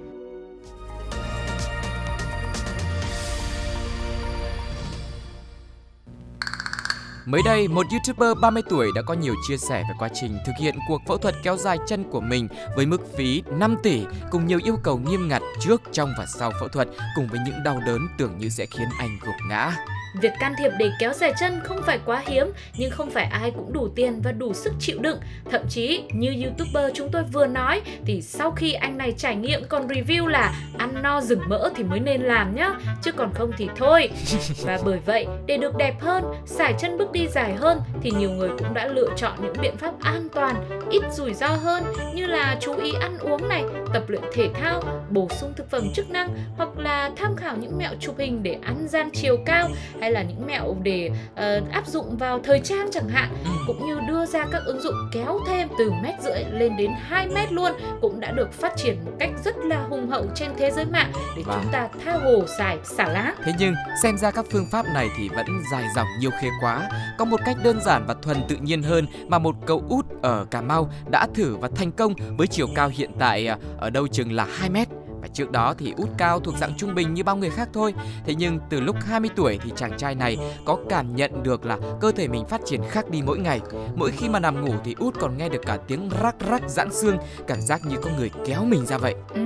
Mới 7.26 7.42
đây, 7.44 7.68
một 7.68 7.86
YouTuber 7.90 8.38
30 8.42 8.62
tuổi 8.70 8.90
đã 8.94 9.02
có 9.02 9.14
nhiều 9.14 9.34
chia 9.48 9.56
sẻ 9.56 9.82
về 9.88 9.94
quá 9.98 10.08
trình 10.14 10.38
thực 10.46 10.52
hiện 10.60 10.74
cuộc 10.88 11.02
phẫu 11.06 11.18
thuật 11.18 11.34
kéo 11.42 11.56
dài 11.56 11.78
chân 11.86 12.04
của 12.10 12.20
mình 12.20 12.48
với 12.76 12.86
mức 12.86 13.16
phí 13.16 13.42
5 13.58 13.76
tỷ 13.82 14.04
cùng 14.30 14.46
nhiều 14.46 14.60
yêu 14.64 14.76
cầu 14.82 14.98
nghiêm 14.98 15.28
ngặt 15.28 15.42
trước, 15.60 15.82
trong 15.92 16.12
và 16.18 16.26
sau 16.38 16.52
phẫu 16.60 16.68
thuật 16.68 16.88
cùng 17.16 17.26
với 17.26 17.40
những 17.46 17.62
đau 17.64 17.80
đớn 17.86 18.06
tưởng 18.18 18.38
như 18.38 18.48
sẽ 18.48 18.66
khiến 18.66 18.88
anh 18.98 19.18
gục 19.22 19.34
ngã. 19.48 19.76
Việc 20.20 20.32
can 20.40 20.54
thiệp 20.58 20.70
để 20.78 20.90
kéo 20.98 21.12
dài 21.12 21.32
chân 21.40 21.60
không 21.64 21.82
phải 21.86 21.98
quá 22.06 22.22
hiếm, 22.26 22.46
nhưng 22.76 22.90
không 22.90 23.10
phải 23.10 23.24
ai 23.24 23.50
cũng 23.50 23.72
đủ 23.72 23.88
tiền 23.88 24.20
và 24.22 24.32
đủ 24.32 24.54
sức 24.54 24.72
chịu 24.80 24.98
đựng. 25.00 25.20
Thậm 25.50 25.62
chí 25.68 26.02
như 26.12 26.44
YouTuber 26.44 26.92
chúng 26.94 27.08
tôi 27.12 27.24
vừa 27.32 27.46
nói 27.46 27.82
thì 28.06 28.22
sau 28.22 28.50
khi 28.50 28.72
anh 28.72 28.98
này 28.98 29.12
trải 29.12 29.36
nghiệm 29.36 29.64
còn 29.68 29.86
review 29.86 30.26
là 30.26 30.54
ăn 30.78 31.02
no 31.02 31.20
rừng 31.20 31.40
mỡ 31.48 31.70
thì 31.76 31.84
mới 31.84 32.00
nên 32.00 32.22
làm 32.22 32.54
nhá, 32.54 32.70
chứ 33.02 33.12
còn 33.12 33.32
không 33.34 33.50
thì 33.56 33.68
thôi. 33.76 34.10
Và 34.62 34.78
bởi 34.84 34.98
vậy, 35.06 35.26
để 35.46 35.56
được 35.56 35.76
đẹp 35.76 36.00
hơn, 36.00 36.24
sải 36.46 36.74
chân 36.78 36.98
bước 36.98 37.11
đi 37.12 37.28
dài 37.28 37.54
hơn 37.54 37.80
thì 38.02 38.10
nhiều 38.10 38.30
người 38.30 38.50
cũng 38.58 38.74
đã 38.74 38.86
lựa 38.86 39.08
chọn 39.16 39.32
những 39.42 39.54
biện 39.62 39.76
pháp 39.76 39.94
an 40.00 40.28
toàn, 40.34 40.54
ít 40.90 41.02
rủi 41.12 41.34
ro 41.34 41.48
hơn 41.48 41.84
như 42.14 42.26
là 42.26 42.56
chú 42.60 42.74
ý 42.76 42.92
ăn 43.00 43.18
uống 43.18 43.48
này, 43.48 43.64
tập 43.92 44.02
luyện 44.08 44.22
thể 44.32 44.50
thao, 44.54 44.82
bổ 45.10 45.28
sung 45.28 45.52
thực 45.56 45.70
phẩm 45.70 45.88
chức 45.94 46.10
năng 46.10 46.28
hoặc 46.56 46.68
là 46.78 47.10
tham 47.16 47.36
khảo 47.36 47.56
những 47.56 47.78
mẹo 47.78 47.90
chụp 48.00 48.14
hình 48.18 48.42
để 48.42 48.58
ăn 48.62 48.88
gian 48.88 49.10
chiều 49.12 49.36
cao 49.46 49.68
hay 50.00 50.12
là 50.12 50.22
những 50.22 50.46
mẹo 50.46 50.76
để 50.82 51.10
ờ, 51.36 51.60
áp 51.70 51.86
dụng 51.86 52.16
vào 52.16 52.40
thời 52.44 52.60
trang 52.60 52.88
chẳng 52.92 53.08
hạn 53.08 53.30
cũng 53.66 53.86
như 53.86 54.00
đưa 54.08 54.26
ra 54.26 54.46
các 54.52 54.62
ứng 54.66 54.80
dụng 54.80 54.94
kéo 55.12 55.38
thêm 55.46 55.68
từ 55.78 55.92
mét 56.02 56.14
rưỡi 56.20 56.44
lên 56.52 56.76
đến 56.76 56.90
2 57.00 57.28
mét 57.28 57.52
luôn 57.52 57.72
cũng 58.00 58.20
đã 58.20 58.30
được 58.30 58.52
phát 58.52 58.72
triển 58.76 58.96
một 59.04 59.12
cách 59.18 59.30
rất 59.44 59.56
là 59.64 59.82
hùng 59.82 60.08
hậu 60.10 60.26
trên 60.34 60.50
thế 60.58 60.70
giới 60.70 60.84
mạng 60.84 61.12
để 61.36 61.42
Vâng. 61.46 61.58
chúng 61.62 61.72
ta 61.72 61.88
tha 62.04 62.12
hồ 62.12 62.46
xài 62.58 62.78
xả 62.84 63.08
lá 63.08 63.34
Thế 63.44 63.52
nhưng, 63.58 63.74
xem 64.02 64.18
ra 64.18 64.30
các 64.30 64.44
phương 64.50 64.66
pháp 64.66 64.86
này 64.94 65.08
thì 65.18 65.28
vẫn 65.28 65.46
dài 65.72 65.84
dòng 65.96 66.06
nhiều 66.20 66.30
khê 66.40 66.48
quá. 66.60 66.88
Có 67.18 67.24
một 67.24 67.40
cách 67.44 67.56
đơn 67.64 67.80
giản 67.80 68.04
và 68.06 68.14
thuần 68.22 68.36
tự 68.48 68.56
nhiên 68.56 68.82
hơn 68.82 69.06
mà 69.28 69.38
một 69.38 69.56
cậu 69.66 69.82
út 69.88 70.06
ở 70.22 70.46
Cà 70.50 70.60
Mau 70.60 70.90
đã 71.10 71.26
thử 71.34 71.56
và 71.56 71.68
thành 71.76 71.92
công 71.92 72.14
với 72.36 72.46
chiều 72.46 72.66
cao 72.74 72.88
hiện 72.88 73.10
tại 73.18 73.46
à, 73.80 73.81
ở 73.82 73.90
đâu 73.90 74.08
chừng 74.08 74.32
là 74.32 74.46
2 74.58 74.70
mét. 74.70 74.88
Trước 75.32 75.50
đó 75.50 75.74
thì 75.78 75.94
út 75.96 76.08
cao 76.18 76.40
thuộc 76.40 76.54
dạng 76.56 76.72
trung 76.76 76.94
bình 76.94 77.14
như 77.14 77.24
bao 77.24 77.36
người 77.36 77.50
khác 77.50 77.68
thôi. 77.72 77.94
Thế 78.26 78.34
nhưng 78.34 78.58
từ 78.70 78.80
lúc 78.80 78.96
20 79.06 79.30
tuổi 79.36 79.58
thì 79.64 79.70
chàng 79.76 79.92
trai 79.98 80.14
này 80.14 80.36
có 80.64 80.78
cảm 80.88 81.16
nhận 81.16 81.42
được 81.42 81.64
là 81.66 81.78
cơ 82.00 82.12
thể 82.12 82.28
mình 82.28 82.44
phát 82.44 82.60
triển 82.66 82.80
khác 82.90 83.10
đi 83.10 83.22
mỗi 83.22 83.38
ngày. 83.38 83.60
Mỗi 83.94 84.10
khi 84.10 84.28
mà 84.28 84.40
nằm 84.40 84.64
ngủ 84.64 84.74
thì 84.84 84.94
út 84.98 85.14
còn 85.20 85.38
nghe 85.38 85.48
được 85.48 85.62
cả 85.66 85.78
tiếng 85.88 86.10
rắc 86.22 86.34
rắc 86.50 86.62
giãn 86.66 86.92
xương, 86.92 87.18
cảm 87.46 87.60
giác 87.60 87.80
như 87.84 87.96
có 88.02 88.10
người 88.18 88.30
kéo 88.46 88.64
mình 88.64 88.86
ra 88.86 88.98
vậy. 88.98 89.14
Ừ, 89.34 89.40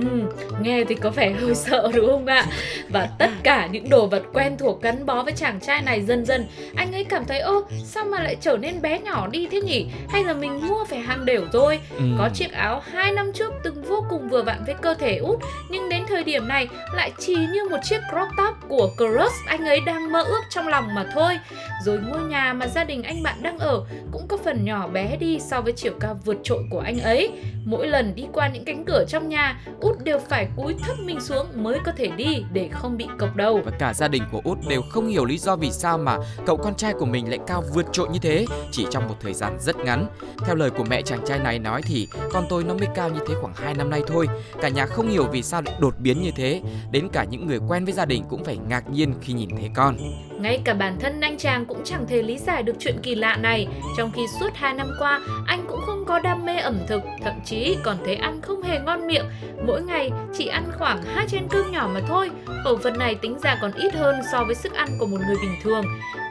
nghe 0.61 0.83
thì 0.87 0.95
có 0.95 1.09
vẻ 1.09 1.31
hơi 1.31 1.55
sợ 1.55 1.91
đúng 1.95 2.07
không 2.07 2.25
ạ? 2.25 2.45
Và 2.89 3.09
tất 3.19 3.29
cả 3.43 3.67
những 3.67 3.89
đồ 3.89 4.07
vật 4.07 4.23
quen 4.33 4.57
thuộc 4.57 4.81
gắn 4.81 5.05
bó 5.05 5.23
với 5.23 5.33
chàng 5.33 5.59
trai 5.59 5.81
này 5.81 6.01
dần 6.01 6.25
dần 6.25 6.47
anh 6.75 6.93
ấy 6.93 7.03
cảm 7.03 7.25
thấy 7.25 7.39
ô 7.39 7.61
sao 7.83 8.05
mà 8.05 8.23
lại 8.23 8.35
trở 8.41 8.57
nên 8.57 8.81
bé 8.81 8.99
nhỏ 8.99 9.27
đi 9.27 9.47
thế 9.51 9.61
nhỉ? 9.61 9.87
Hay 10.09 10.23
là 10.23 10.33
mình 10.33 10.67
mua 10.67 10.85
phải 10.85 10.99
hàng 10.99 11.25
đều 11.25 11.41
rồi? 11.53 11.79
Ừ. 11.95 12.03
Có 12.17 12.29
chiếc 12.33 12.51
áo 12.51 12.81
2 12.91 13.11
năm 13.11 13.31
trước 13.33 13.53
từng 13.63 13.83
vô 13.83 14.05
cùng 14.09 14.29
vừa 14.29 14.43
vặn 14.43 14.63
với 14.65 14.75
cơ 14.81 14.93
thể 14.93 15.17
út 15.17 15.39
nhưng 15.69 15.76
thời 16.09 16.23
điểm 16.23 16.47
này 16.47 16.67
lại 16.93 17.11
chỉ 17.19 17.35
như 17.35 17.67
một 17.71 17.77
chiếc 17.83 17.99
crop 18.11 18.27
top 18.37 18.55
của 18.69 18.89
crush 18.97 19.45
anh 19.47 19.65
ấy 19.65 19.79
đang 19.79 20.11
mơ 20.11 20.23
ước 20.23 20.41
trong 20.49 20.67
lòng 20.67 20.95
mà 20.95 21.05
thôi. 21.13 21.39
Rồi 21.85 21.99
ngôi 22.07 22.23
nhà 22.23 22.53
mà 22.53 22.67
gia 22.67 22.83
đình 22.83 23.03
anh 23.03 23.23
bạn 23.23 23.43
đang 23.43 23.57
ở 23.59 23.83
cũng 24.11 24.27
có 24.27 24.37
phần 24.37 24.65
nhỏ 24.65 24.87
bé 24.87 25.17
đi 25.19 25.39
so 25.39 25.61
với 25.61 25.73
chiều 25.75 25.93
cao 25.99 26.19
vượt 26.25 26.37
trội 26.43 26.63
của 26.71 26.79
anh 26.79 26.99
ấy. 26.99 27.31
Mỗi 27.65 27.87
lần 27.87 28.15
đi 28.15 28.25
qua 28.33 28.47
những 28.47 28.65
cánh 28.65 28.85
cửa 28.85 29.05
trong 29.07 29.29
nhà, 29.29 29.59
út 29.79 30.03
đều 30.03 30.19
phải 30.19 30.47
cúi 30.55 30.75
thấp 30.83 30.95
mình 30.99 31.21
xuống 31.21 31.47
mới 31.55 31.79
có 31.85 31.91
thể 31.97 32.07
đi 32.07 32.43
để 32.53 32.69
không 32.71 32.97
bị 32.97 33.07
cộc 33.17 33.35
đầu. 33.35 33.61
và 33.65 33.71
cả 33.79 33.93
gia 33.93 34.07
đình 34.07 34.23
của 34.31 34.41
út 34.43 34.57
đều 34.69 34.81
không 34.89 35.07
hiểu 35.07 35.25
lý 35.25 35.37
do 35.37 35.55
vì 35.55 35.71
sao 35.71 35.97
mà 35.97 36.17
cậu 36.45 36.57
con 36.57 36.75
trai 36.75 36.93
của 36.93 37.05
mình 37.05 37.29
lại 37.29 37.39
cao 37.47 37.63
vượt 37.73 37.85
trội 37.91 38.09
như 38.09 38.19
thế 38.21 38.45
chỉ 38.71 38.85
trong 38.91 39.07
một 39.07 39.15
thời 39.21 39.33
gian 39.33 39.57
rất 39.59 39.75
ngắn. 39.77 40.07
Theo 40.45 40.55
lời 40.55 40.69
của 40.69 40.83
mẹ 40.83 41.01
chàng 41.01 41.19
trai 41.25 41.39
này 41.39 41.59
nói 41.59 41.81
thì 41.81 42.07
con 42.31 42.45
tôi 42.49 42.63
nó 42.63 42.73
mới 42.73 42.87
cao 42.95 43.09
như 43.09 43.19
thế 43.27 43.35
khoảng 43.41 43.53
2 43.55 43.73
năm 43.73 43.89
nay 43.89 44.01
thôi. 44.07 44.27
Cả 44.61 44.69
nhà 44.69 44.85
không 44.85 45.09
hiểu 45.09 45.27
vì 45.31 45.43
sao 45.43 45.61
đột 45.79 45.96
đột 45.97 46.03
biến 46.03 46.21
như 46.21 46.31
thế. 46.31 46.61
Đến 46.91 47.07
cả 47.13 47.23
những 47.23 47.47
người 47.47 47.59
quen 47.67 47.85
với 47.85 47.93
gia 47.93 48.05
đình 48.05 48.23
cũng 48.29 48.43
phải 48.43 48.57
ngạc 48.69 48.89
nhiên 48.89 49.13
khi 49.21 49.33
nhìn 49.33 49.49
thấy 49.49 49.69
con. 49.73 49.97
Ngay 50.39 50.61
cả 50.63 50.73
bản 50.73 50.97
thân 50.99 51.21
anh 51.21 51.37
chàng 51.37 51.65
cũng 51.65 51.81
chẳng 51.83 52.05
thể 52.07 52.21
lý 52.23 52.37
giải 52.37 52.63
được 52.63 52.75
chuyện 52.79 52.97
kỳ 53.03 53.15
lạ 53.15 53.35
này 53.35 53.67
Trong 53.97 54.11
khi 54.11 54.21
suốt 54.39 54.49
2 54.53 54.73
năm 54.73 54.87
qua, 54.99 55.21
anh 55.47 55.65
cũng 55.67 55.79
không 55.85 56.05
có 56.05 56.19
đam 56.19 56.45
mê 56.45 56.57
ẩm 56.57 56.79
thực, 56.87 57.01
Thậm 57.23 57.33
chí 57.45 57.77
còn 57.83 57.97
thấy 58.05 58.15
ăn 58.15 58.41
không 58.41 58.61
hề 58.61 58.79
ngon 58.79 59.07
miệng 59.07 59.25
Mỗi 59.67 59.81
ngày 59.81 60.11
chỉ 60.37 60.47
ăn 60.47 60.71
khoảng 60.77 61.03
hai 61.03 61.27
chén 61.27 61.47
cơm 61.49 61.71
nhỏ 61.71 61.89
mà 61.93 61.99
thôi 62.07 62.29
Khẩu 62.63 62.77
phần 62.77 62.97
này 62.97 63.15
tính 63.15 63.37
ra 63.43 63.57
còn 63.61 63.71
ít 63.71 63.93
hơn 63.93 64.15
so 64.31 64.43
với 64.43 64.55
sức 64.55 64.73
ăn 64.73 64.89
của 64.99 65.05
một 65.05 65.17
người 65.27 65.37
bình 65.41 65.55
thường 65.63 65.85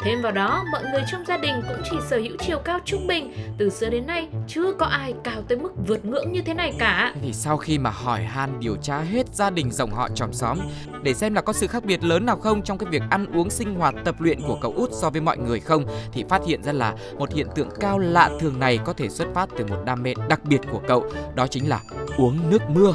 Thêm 0.07 0.23
vào 0.23 0.33
đó, 0.33 0.65
mọi 0.73 0.83
người 0.93 1.03
trong 1.13 1.25
gia 1.27 1.37
đình 1.37 1.55
cũng 1.69 1.77
chỉ 1.91 1.97
sở 2.11 2.17
hữu 2.17 2.37
chiều 2.41 2.59
cao 2.59 2.79
trung 2.85 3.07
bình. 3.07 3.33
Từ 3.59 3.71
xưa 3.71 3.91
đến 3.91 4.07
nay, 4.07 4.29
chưa 4.49 4.73
có 4.73 4.87
ai 4.87 5.15
cao 5.25 5.43
tới 5.49 5.59
mức 5.59 5.73
vượt 5.87 6.05
ngưỡng 6.05 6.33
như 6.33 6.43
thế 6.43 6.55
này 6.55 6.73
cả. 6.79 7.13
Thế 7.15 7.21
thì 7.25 7.33
sau 7.33 7.57
khi 7.57 7.79
mà 7.79 7.91
hỏi 7.91 8.23
han 8.23 8.61
điều 8.61 8.77
tra 8.77 8.99
hết 8.99 9.35
gia 9.35 9.51
đình 9.51 9.71
dòng 9.71 9.91
họ 9.91 10.09
chòm 10.15 10.33
xóm, 10.33 10.59
để 11.03 11.15
xem 11.15 11.35
là 11.35 11.41
có 11.41 11.53
sự 11.53 11.67
khác 11.67 11.85
biệt 11.85 12.05
lớn 12.05 12.27
nào 12.27 12.37
không 12.37 12.63
trong 12.63 12.79
cái 12.79 12.91
việc 12.91 13.03
ăn 13.11 13.27
uống 13.35 13.51
sinh 13.51 13.75
hoạt 13.75 13.95
tập 14.05 14.15
luyện 14.19 14.41
của 14.41 14.59
cậu 14.63 14.73
út 14.77 14.91
so 14.93 15.11
với 15.11 15.21
mọi 15.21 15.39
người 15.39 15.61
không, 15.61 15.85
thì 16.13 16.25
phát 16.29 16.43
hiện 16.47 16.63
ra 16.63 16.73
là 16.73 16.95
một 17.19 17.33
hiện 17.35 17.47
tượng 17.55 17.69
cao 17.81 17.99
lạ 17.99 18.31
thường 18.41 18.61
này 18.61 18.79
có 18.85 18.93
thể 18.93 19.09
xuất 19.09 19.27
phát 19.35 19.49
từ 19.59 19.67
một 19.67 19.83
đam 19.85 20.03
mê 20.03 20.15
đặc 20.29 20.41
biệt 20.45 20.61
của 20.73 20.81
cậu, 20.89 21.05
đó 21.35 21.47
chính 21.47 21.69
là 21.69 21.81
uống 22.17 22.51
nước 22.51 22.63
mưa. 22.69 22.93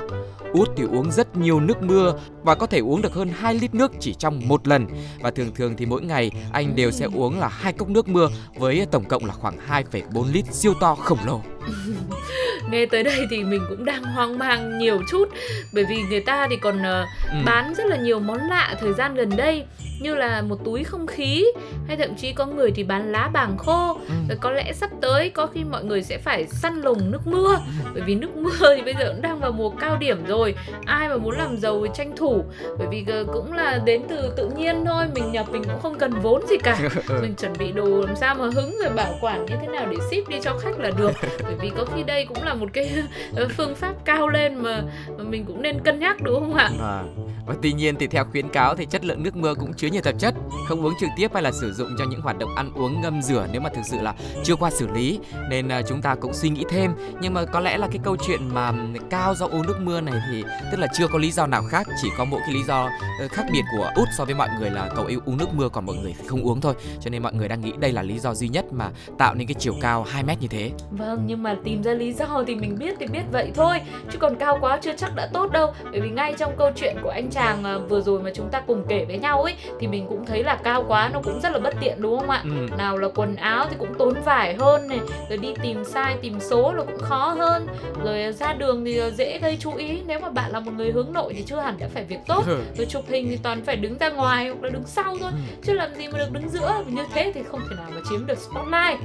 Út 0.53 0.69
thì 0.75 0.83
uống 0.83 1.11
rất 1.11 1.37
nhiều 1.37 1.59
nước 1.59 1.83
mưa 1.83 2.13
và 2.43 2.55
có 2.55 2.67
thể 2.67 2.79
uống 2.79 3.01
được 3.01 3.13
hơn 3.13 3.29
2 3.35 3.53
lít 3.53 3.73
nước 3.75 3.91
chỉ 3.99 4.13
trong 4.13 4.41
một 4.47 4.67
lần. 4.67 4.87
Và 5.21 5.31
thường 5.31 5.51
thường 5.55 5.73
thì 5.77 5.85
mỗi 5.85 6.01
ngày 6.01 6.31
anh 6.51 6.75
đều 6.75 6.91
sẽ 6.91 7.07
uống 7.13 7.39
là 7.39 7.47
hai 7.47 7.73
cốc 7.73 7.89
nước 7.89 8.07
mưa 8.07 8.29
với 8.55 8.85
tổng 8.91 9.05
cộng 9.05 9.25
là 9.25 9.33
khoảng 9.33 9.57
2,4 9.69 10.31
lít 10.31 10.53
siêu 10.53 10.73
to 10.79 10.95
khổng 10.95 11.19
lồ. 11.25 11.41
Nghe 12.71 12.85
tới 12.85 13.03
đây 13.03 13.27
thì 13.29 13.43
mình 13.43 13.61
cũng 13.69 13.85
đang 13.85 14.03
hoang 14.03 14.37
mang 14.37 14.77
nhiều 14.77 15.01
chút. 15.09 15.29
Bởi 15.71 15.85
vì 15.85 16.03
người 16.09 16.21
ta 16.21 16.47
thì 16.49 16.55
còn 16.55 16.77
uh, 16.77 17.07
ừ. 17.31 17.37
bán 17.45 17.73
rất 17.75 17.85
là 17.85 17.97
nhiều 17.97 18.19
món 18.19 18.37
lạ 18.49 18.75
thời 18.79 18.93
gian 18.93 19.15
gần 19.15 19.29
đây 19.37 19.65
như 20.01 20.15
là 20.15 20.41
một 20.41 20.59
túi 20.65 20.83
không 20.83 21.07
khí 21.07 21.45
hay 21.87 21.97
thậm 21.97 22.15
chí 22.15 22.33
có 22.33 22.45
người 22.45 22.71
thì 22.71 22.83
bán 22.83 23.11
lá 23.11 23.29
bàng 23.33 23.57
khô. 23.57 23.99
Ừ. 24.29 24.35
có 24.39 24.51
lẽ 24.51 24.73
sắp 24.73 24.89
tới 25.01 25.29
có 25.29 25.47
khi 25.47 25.63
mọi 25.63 25.83
người 25.83 26.03
sẽ 26.03 26.17
phải 26.17 26.47
săn 26.47 26.81
lùng 26.81 27.11
nước 27.11 27.27
mưa. 27.27 27.57
Bởi 27.93 28.03
vì 28.05 28.15
nước 28.15 28.35
mưa 28.35 28.75
thì 28.75 28.81
bây 28.81 28.93
giờ 28.93 29.11
cũng 29.13 29.21
đang 29.21 29.39
vào 29.39 29.51
mùa 29.51 29.69
cao 29.69 29.97
điểm 29.97 30.25
rồi. 30.25 30.55
Ai 30.85 31.09
mà 31.09 31.17
muốn 31.17 31.37
làm 31.37 31.57
giàu 31.57 31.81
thì 31.83 31.91
tranh 31.93 32.15
thủ? 32.17 32.43
Bởi 32.77 32.87
vì 32.91 33.05
cũng 33.33 33.53
là 33.53 33.79
đến 33.85 34.01
từ 34.09 34.33
tự 34.37 34.49
nhiên 34.49 34.85
thôi 34.85 35.05
mình 35.15 35.31
nhập 35.31 35.45
mình 35.51 35.63
cũng 35.63 35.79
không 35.81 35.97
cần 35.97 36.11
vốn 36.21 36.47
gì 36.47 36.57
cả. 36.57 36.77
Ừ. 37.09 37.19
mình 37.21 37.35
chuẩn 37.35 37.53
bị 37.59 37.71
đồ 37.71 38.01
làm 38.01 38.15
sao 38.15 38.35
mà 38.35 38.45
hứng 38.53 38.75
rồi 38.83 38.93
bảo 38.95 39.13
quản 39.21 39.45
như 39.45 39.55
thế 39.61 39.67
nào 39.67 39.87
để 39.91 39.97
ship 39.97 40.29
đi 40.29 40.37
cho 40.43 40.57
khách 40.57 40.79
là 40.79 40.91
được 40.97 41.11
bởi 41.57 41.69
vì 41.69 41.75
có 41.77 41.85
khi 41.85 42.03
đây 42.03 42.25
cũng 42.25 42.43
là 42.43 42.53
một 42.53 42.69
cái 42.73 42.91
phương 43.57 43.75
pháp 43.75 43.95
cao 44.05 44.27
lên 44.27 44.55
mà, 44.55 44.83
mà 45.17 45.23
mình 45.23 45.45
cũng 45.45 45.61
nên 45.61 45.79
cân 45.83 45.99
nhắc 45.99 46.21
đúng 46.21 46.39
không 46.39 46.53
ạ? 46.53 46.71
À, 46.79 47.03
và 47.45 47.55
tuy 47.61 47.73
nhiên 47.73 47.95
thì 47.95 48.07
theo 48.07 48.25
khuyến 48.31 48.49
cáo 48.49 48.75
thì 48.75 48.85
chất 48.85 49.05
lượng 49.05 49.23
nước 49.23 49.35
mưa 49.35 49.53
cũng 49.55 49.73
chứa 49.73 49.87
nhiều 49.87 50.01
tạp 50.01 50.19
chất 50.19 50.33
không 50.67 50.85
uống 50.85 50.93
trực 50.99 51.09
tiếp 51.17 51.33
hay 51.33 51.43
là 51.43 51.51
sử 51.51 51.73
dụng 51.73 51.95
cho 51.97 52.05
những 52.09 52.21
hoạt 52.21 52.37
động 52.39 52.55
ăn 52.55 52.71
uống 52.75 53.01
ngâm 53.01 53.21
rửa 53.21 53.47
nếu 53.51 53.61
mà 53.61 53.69
thực 53.69 53.81
sự 53.85 54.01
là 54.01 54.13
chưa 54.43 54.55
qua 54.55 54.69
xử 54.69 54.87
lý. 54.87 55.19
Nên 55.49 55.67
uh, 55.67 55.85
chúng 55.87 56.01
ta 56.01 56.15
cũng 56.15 56.33
suy 56.33 56.49
nghĩ 56.49 56.63
thêm. 56.69 56.91
Nhưng 57.21 57.33
mà 57.33 57.45
có 57.45 57.59
lẽ 57.59 57.77
là 57.77 57.87
cái 57.87 57.99
câu 58.03 58.15
chuyện 58.27 58.39
mà 58.53 58.73
cao 59.09 59.35
do 59.35 59.45
uống 59.45 59.67
nước 59.67 59.79
mưa 59.81 60.01
này 60.01 60.21
thì 60.31 60.43
tức 60.71 60.77
là 60.77 60.87
chưa 60.93 61.07
có 61.07 61.19
lý 61.19 61.31
do 61.31 61.47
nào 61.47 61.63
khác 61.63 61.87
chỉ 62.01 62.09
có 62.17 62.25
mỗi 62.25 62.39
cái 62.45 62.53
lý 62.53 62.63
do 62.63 62.89
uh, 63.25 63.31
khác 63.31 63.45
biệt 63.53 63.63
của 63.77 63.89
út 63.95 64.07
so 64.17 64.25
với 64.25 64.35
mọi 64.35 64.49
người 64.59 64.69
là 64.69 64.89
cậu 64.95 65.05
ấy 65.05 65.17
uống 65.25 65.37
nước 65.37 65.53
mưa 65.53 65.69
còn 65.69 65.85
mọi 65.85 65.95
người 65.95 66.15
không 66.27 66.43
uống 66.43 66.61
thôi. 66.61 66.73
Cho 67.01 67.09
nên 67.09 67.23
mọi 67.23 67.33
người 67.33 67.47
đang 67.47 67.61
nghĩ 67.61 67.71
đây 67.79 67.91
là 67.91 68.01
lý 68.01 68.19
do 68.19 68.33
duy 68.33 68.47
nhất 68.47 68.65
mà 68.71 68.89
tạo 69.17 69.35
nên 69.35 69.47
cái 69.47 69.55
chiều 69.59 69.73
cao 69.81 70.03
2 70.03 70.23
mét 70.23 70.41
như 70.41 70.47
thế. 70.47 70.71
Vâng 70.91 71.23
nhưng 71.25 71.40
mà 71.43 71.55
tìm 71.63 71.83
ra 71.83 71.93
lý 71.93 72.13
do 72.13 72.43
thì 72.47 72.55
mình 72.55 72.75
biết 72.79 72.95
thì 72.99 73.07
biết 73.07 73.23
vậy 73.31 73.51
thôi. 73.55 73.81
Chứ 74.11 74.17
còn 74.19 74.35
cao 74.35 74.57
quá 74.61 74.79
chưa 74.81 74.93
chắc 74.97 75.15
đã 75.15 75.29
tốt 75.33 75.51
đâu. 75.51 75.73
Bởi 75.91 76.01
vì 76.01 76.09
ngay 76.09 76.33
trong 76.37 76.53
câu 76.57 76.71
chuyện 76.75 76.95
của 77.03 77.09
anh 77.09 77.29
chàng 77.29 77.63
uh, 77.75 77.89
vừa 77.89 78.01
rồi 78.01 78.21
mà 78.21 78.31
chúng 78.33 78.49
ta 78.49 78.61
cùng 78.67 78.85
kể 78.87 79.05
với 79.05 79.17
nhau 79.17 79.43
ấy 79.43 79.53
thì 79.79 79.87
mình 79.87 80.05
cũng 80.09 80.25
thấy 80.25 80.43
là 80.43 80.55
cao 80.63 80.85
quá 80.87 81.09
nó 81.13 81.21
cũng 81.23 81.39
rất 81.41 81.51
là 81.51 81.59
bất 81.59 81.73
tiện 81.81 82.01
đúng 82.01 82.19
không 82.19 82.29
ạ? 82.29 82.41
Ừ. 82.43 82.75
nào 82.77 82.97
là 82.97 83.07
quần 83.15 83.35
áo 83.35 83.65
thì 83.69 83.75
cũng 83.79 83.93
tốn 83.97 84.13
vải 84.25 84.55
hơn 84.55 84.87
này 84.87 84.99
rồi 85.29 85.37
đi 85.37 85.53
tìm 85.61 85.85
sai 85.85 86.17
tìm 86.21 86.39
số 86.39 86.73
là 86.73 86.83
cũng 86.83 86.99
khó 86.99 87.27
hơn. 87.27 87.67
Rồi 88.03 88.33
ra 88.33 88.53
đường 88.53 88.85
thì 88.85 89.01
dễ 89.17 89.39
gây 89.39 89.57
chú 89.59 89.75
ý. 89.75 90.01
Nếu 90.07 90.19
mà 90.19 90.29
bạn 90.29 90.51
là 90.51 90.59
một 90.59 90.71
người 90.77 90.91
hướng 90.91 91.13
nội 91.13 91.33
thì 91.33 91.43
chưa 91.43 91.59
hẳn 91.59 91.77
đã 91.79 91.87
phải 91.93 92.03
việc 92.03 92.19
tốt. 92.27 92.43
Ừ. 92.47 92.59
rồi 92.77 92.87
chụp 92.89 93.05
hình 93.07 93.27
thì 93.29 93.37
toàn 93.43 93.61
phải 93.65 93.75
đứng 93.75 93.97
ra 93.97 94.09
ngoài 94.09 94.47
hoặc 94.47 94.63
là 94.63 94.69
đứng 94.69 94.83
sau 94.85 95.17
thôi. 95.19 95.31
Ừ. 95.31 95.37
chứ 95.63 95.73
làm 95.73 95.95
gì 95.95 96.07
mà 96.07 96.19
được 96.19 96.31
đứng 96.31 96.49
giữa. 96.49 96.83
Như 96.87 97.03
thế 97.13 97.31
thì 97.35 97.41
không 97.51 97.61
thể 97.69 97.75
nào 97.75 97.91
mà 97.95 98.01
chiếm 98.09 98.25
được 98.25 98.37
spotlight. 98.37 98.99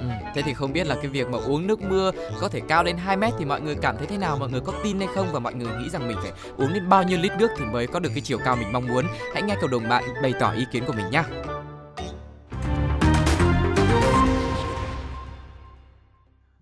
Ừ. 0.00 0.06
thế 0.34 0.42
thì 0.42 0.54
không 0.54 0.72
biết 0.72 0.86
là 0.86 0.94
cái 0.94 1.06
việc 1.06 1.28
mà 1.28 1.38
uống 1.46 1.66
nước 1.66 1.71
mưa 1.80 2.10
có 2.40 2.48
thể 2.48 2.60
cao 2.68 2.84
lên 2.84 2.96
2 2.96 3.16
mét 3.16 3.32
thì 3.38 3.44
mọi 3.44 3.60
người 3.60 3.74
cảm 3.74 3.96
thấy 3.98 4.06
thế 4.06 4.18
nào 4.18 4.36
mọi 4.38 4.50
người 4.50 4.60
có 4.60 4.72
tin 4.84 4.98
hay 4.98 5.08
không 5.14 5.26
và 5.32 5.38
mọi 5.38 5.54
người 5.54 5.68
nghĩ 5.78 5.88
rằng 5.90 6.08
mình 6.08 6.16
phải 6.22 6.32
uống 6.56 6.72
đến 6.72 6.88
bao 6.88 7.02
nhiêu 7.02 7.18
lít 7.18 7.32
nước 7.38 7.48
thì 7.58 7.64
mới 7.64 7.86
có 7.86 8.00
được 8.00 8.10
cái 8.14 8.20
chiều 8.20 8.38
cao 8.44 8.56
mình 8.56 8.72
mong 8.72 8.86
muốn 8.86 9.04
hãy 9.34 9.42
nghe 9.42 9.56
cầu 9.60 9.68
đồng 9.68 9.88
bạn 9.88 10.04
bày 10.22 10.34
tỏ 10.40 10.52
ý 10.52 10.64
kiến 10.72 10.84
của 10.86 10.92
mình 10.92 11.10
nhé 11.10 11.22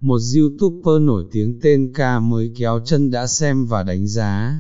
một 0.00 0.18
youtuber 0.36 1.02
nổi 1.02 1.24
tiếng 1.32 1.58
tên 1.62 1.92
Ca 1.94 2.20
mới 2.20 2.52
kéo 2.58 2.80
chân 2.84 3.10
đã 3.10 3.26
xem 3.26 3.66
và 3.66 3.82
đánh 3.82 4.06
giá. 4.06 4.52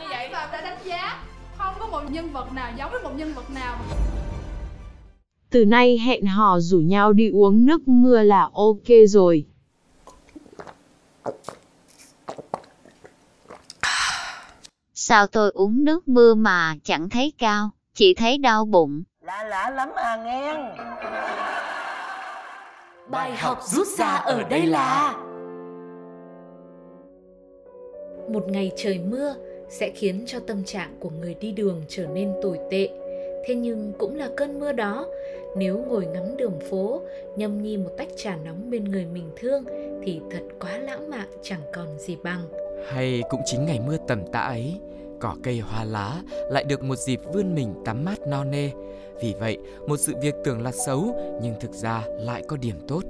Như 0.00 0.06
vậy 0.10 0.28
mà 0.32 0.48
đã 0.52 0.60
đánh 0.62 0.78
giá, 0.86 1.24
không 1.58 1.74
có 1.80 1.86
một 1.86 2.10
nhân 2.10 2.32
vật 2.32 2.52
nào 2.52 2.72
giống 2.78 2.90
với 2.90 3.02
một 3.02 3.10
nhân 3.16 3.32
vật 3.34 3.50
nào. 3.54 3.78
Từ 5.50 5.64
nay 5.64 5.98
hẹn 5.98 6.26
hò 6.26 6.60
rủ 6.60 6.80
nhau 6.80 7.12
đi 7.12 7.30
uống 7.30 7.66
nước 7.66 7.88
mưa 7.88 8.22
là 8.22 8.50
ok 8.52 8.88
rồi. 9.08 9.44
Sao 14.94 15.26
tôi 15.26 15.50
uống 15.54 15.84
nước 15.84 16.08
mưa 16.08 16.34
mà 16.34 16.74
chẳng 16.84 17.08
thấy 17.08 17.32
cao, 17.38 17.70
chỉ 17.94 18.14
thấy 18.14 18.38
đau 18.38 18.64
bụng. 18.64 19.02
Lạ 19.20 19.44
lạ 19.44 19.70
lắm 19.70 19.88
à 19.96 20.16
nghe. 20.16 20.54
Bài 23.10 23.36
học 23.36 23.58
rút 23.62 23.86
ra 23.86 24.14
ở 24.14 24.42
đây 24.42 24.66
là 24.66 25.14
Một 28.28 28.44
ngày 28.48 28.72
trời 28.76 28.98
mưa 28.98 29.34
sẽ 29.68 29.90
khiến 29.90 30.24
cho 30.26 30.40
tâm 30.40 30.64
trạng 30.64 30.96
của 31.00 31.10
người 31.10 31.34
đi 31.34 31.52
đường 31.52 31.82
trở 31.88 32.06
nên 32.06 32.32
tồi 32.42 32.58
tệ. 32.70 33.05
Thế 33.46 33.54
nhưng 33.54 33.92
cũng 33.98 34.16
là 34.16 34.28
cơn 34.36 34.60
mưa 34.60 34.72
đó, 34.72 35.06
nếu 35.56 35.78
ngồi 35.88 36.06
ngắm 36.06 36.36
đường 36.36 36.60
phố, 36.70 37.02
nhâm 37.36 37.62
nhi 37.62 37.76
một 37.76 37.90
tách 37.96 38.08
trà 38.16 38.36
nóng 38.36 38.70
bên 38.70 38.84
người 38.84 39.04
mình 39.04 39.30
thương 39.36 39.64
thì 40.04 40.20
thật 40.30 40.42
quá 40.60 40.78
lãng 40.78 41.10
mạn 41.10 41.28
chẳng 41.42 41.60
còn 41.72 41.98
gì 41.98 42.16
bằng. 42.22 42.48
Hay 42.88 43.22
cũng 43.30 43.40
chính 43.44 43.66
ngày 43.66 43.80
mưa 43.86 43.96
tầm 44.08 44.22
tã 44.32 44.40
ấy, 44.40 44.80
cỏ 45.20 45.36
cây 45.42 45.58
hoa 45.58 45.84
lá 45.84 46.22
lại 46.50 46.64
được 46.64 46.82
một 46.82 46.96
dịp 46.96 47.20
vươn 47.32 47.54
mình 47.54 47.74
tắm 47.84 48.04
mát 48.04 48.18
no 48.26 48.44
nê. 48.44 48.70
Vì 49.20 49.34
vậy, 49.40 49.58
một 49.86 49.96
sự 49.96 50.14
việc 50.22 50.34
tưởng 50.44 50.62
là 50.62 50.72
xấu 50.72 51.16
nhưng 51.42 51.54
thực 51.60 51.72
ra 51.72 52.04
lại 52.20 52.42
có 52.48 52.56
điểm 52.56 52.76
tốt. 52.88 53.02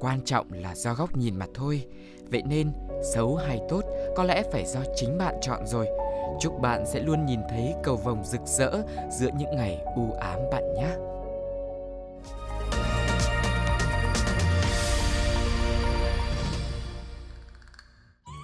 Quan 0.00 0.20
trọng 0.24 0.46
là 0.52 0.74
do 0.74 0.94
góc 0.94 1.16
nhìn 1.16 1.36
mà 1.36 1.46
thôi. 1.54 1.82
Vậy 2.30 2.42
nên, 2.48 2.70
xấu 3.14 3.34
hay 3.34 3.60
tốt 3.68 3.84
có 4.16 4.24
lẽ 4.24 4.42
phải 4.52 4.64
do 4.64 4.80
chính 4.94 5.18
bạn 5.18 5.34
chọn 5.40 5.66
rồi. 5.66 5.86
Chúc 6.40 6.60
bạn 6.60 6.84
sẽ 6.86 7.00
luôn 7.00 7.26
nhìn 7.26 7.40
thấy 7.48 7.74
cầu 7.82 7.96
vồng 7.96 8.24
rực 8.24 8.40
rỡ 8.44 8.70
giữa 9.10 9.28
những 9.38 9.56
ngày 9.56 9.78
u 9.96 10.12
ám 10.20 10.38
bạn 10.52 10.74
nhé. 10.74 10.88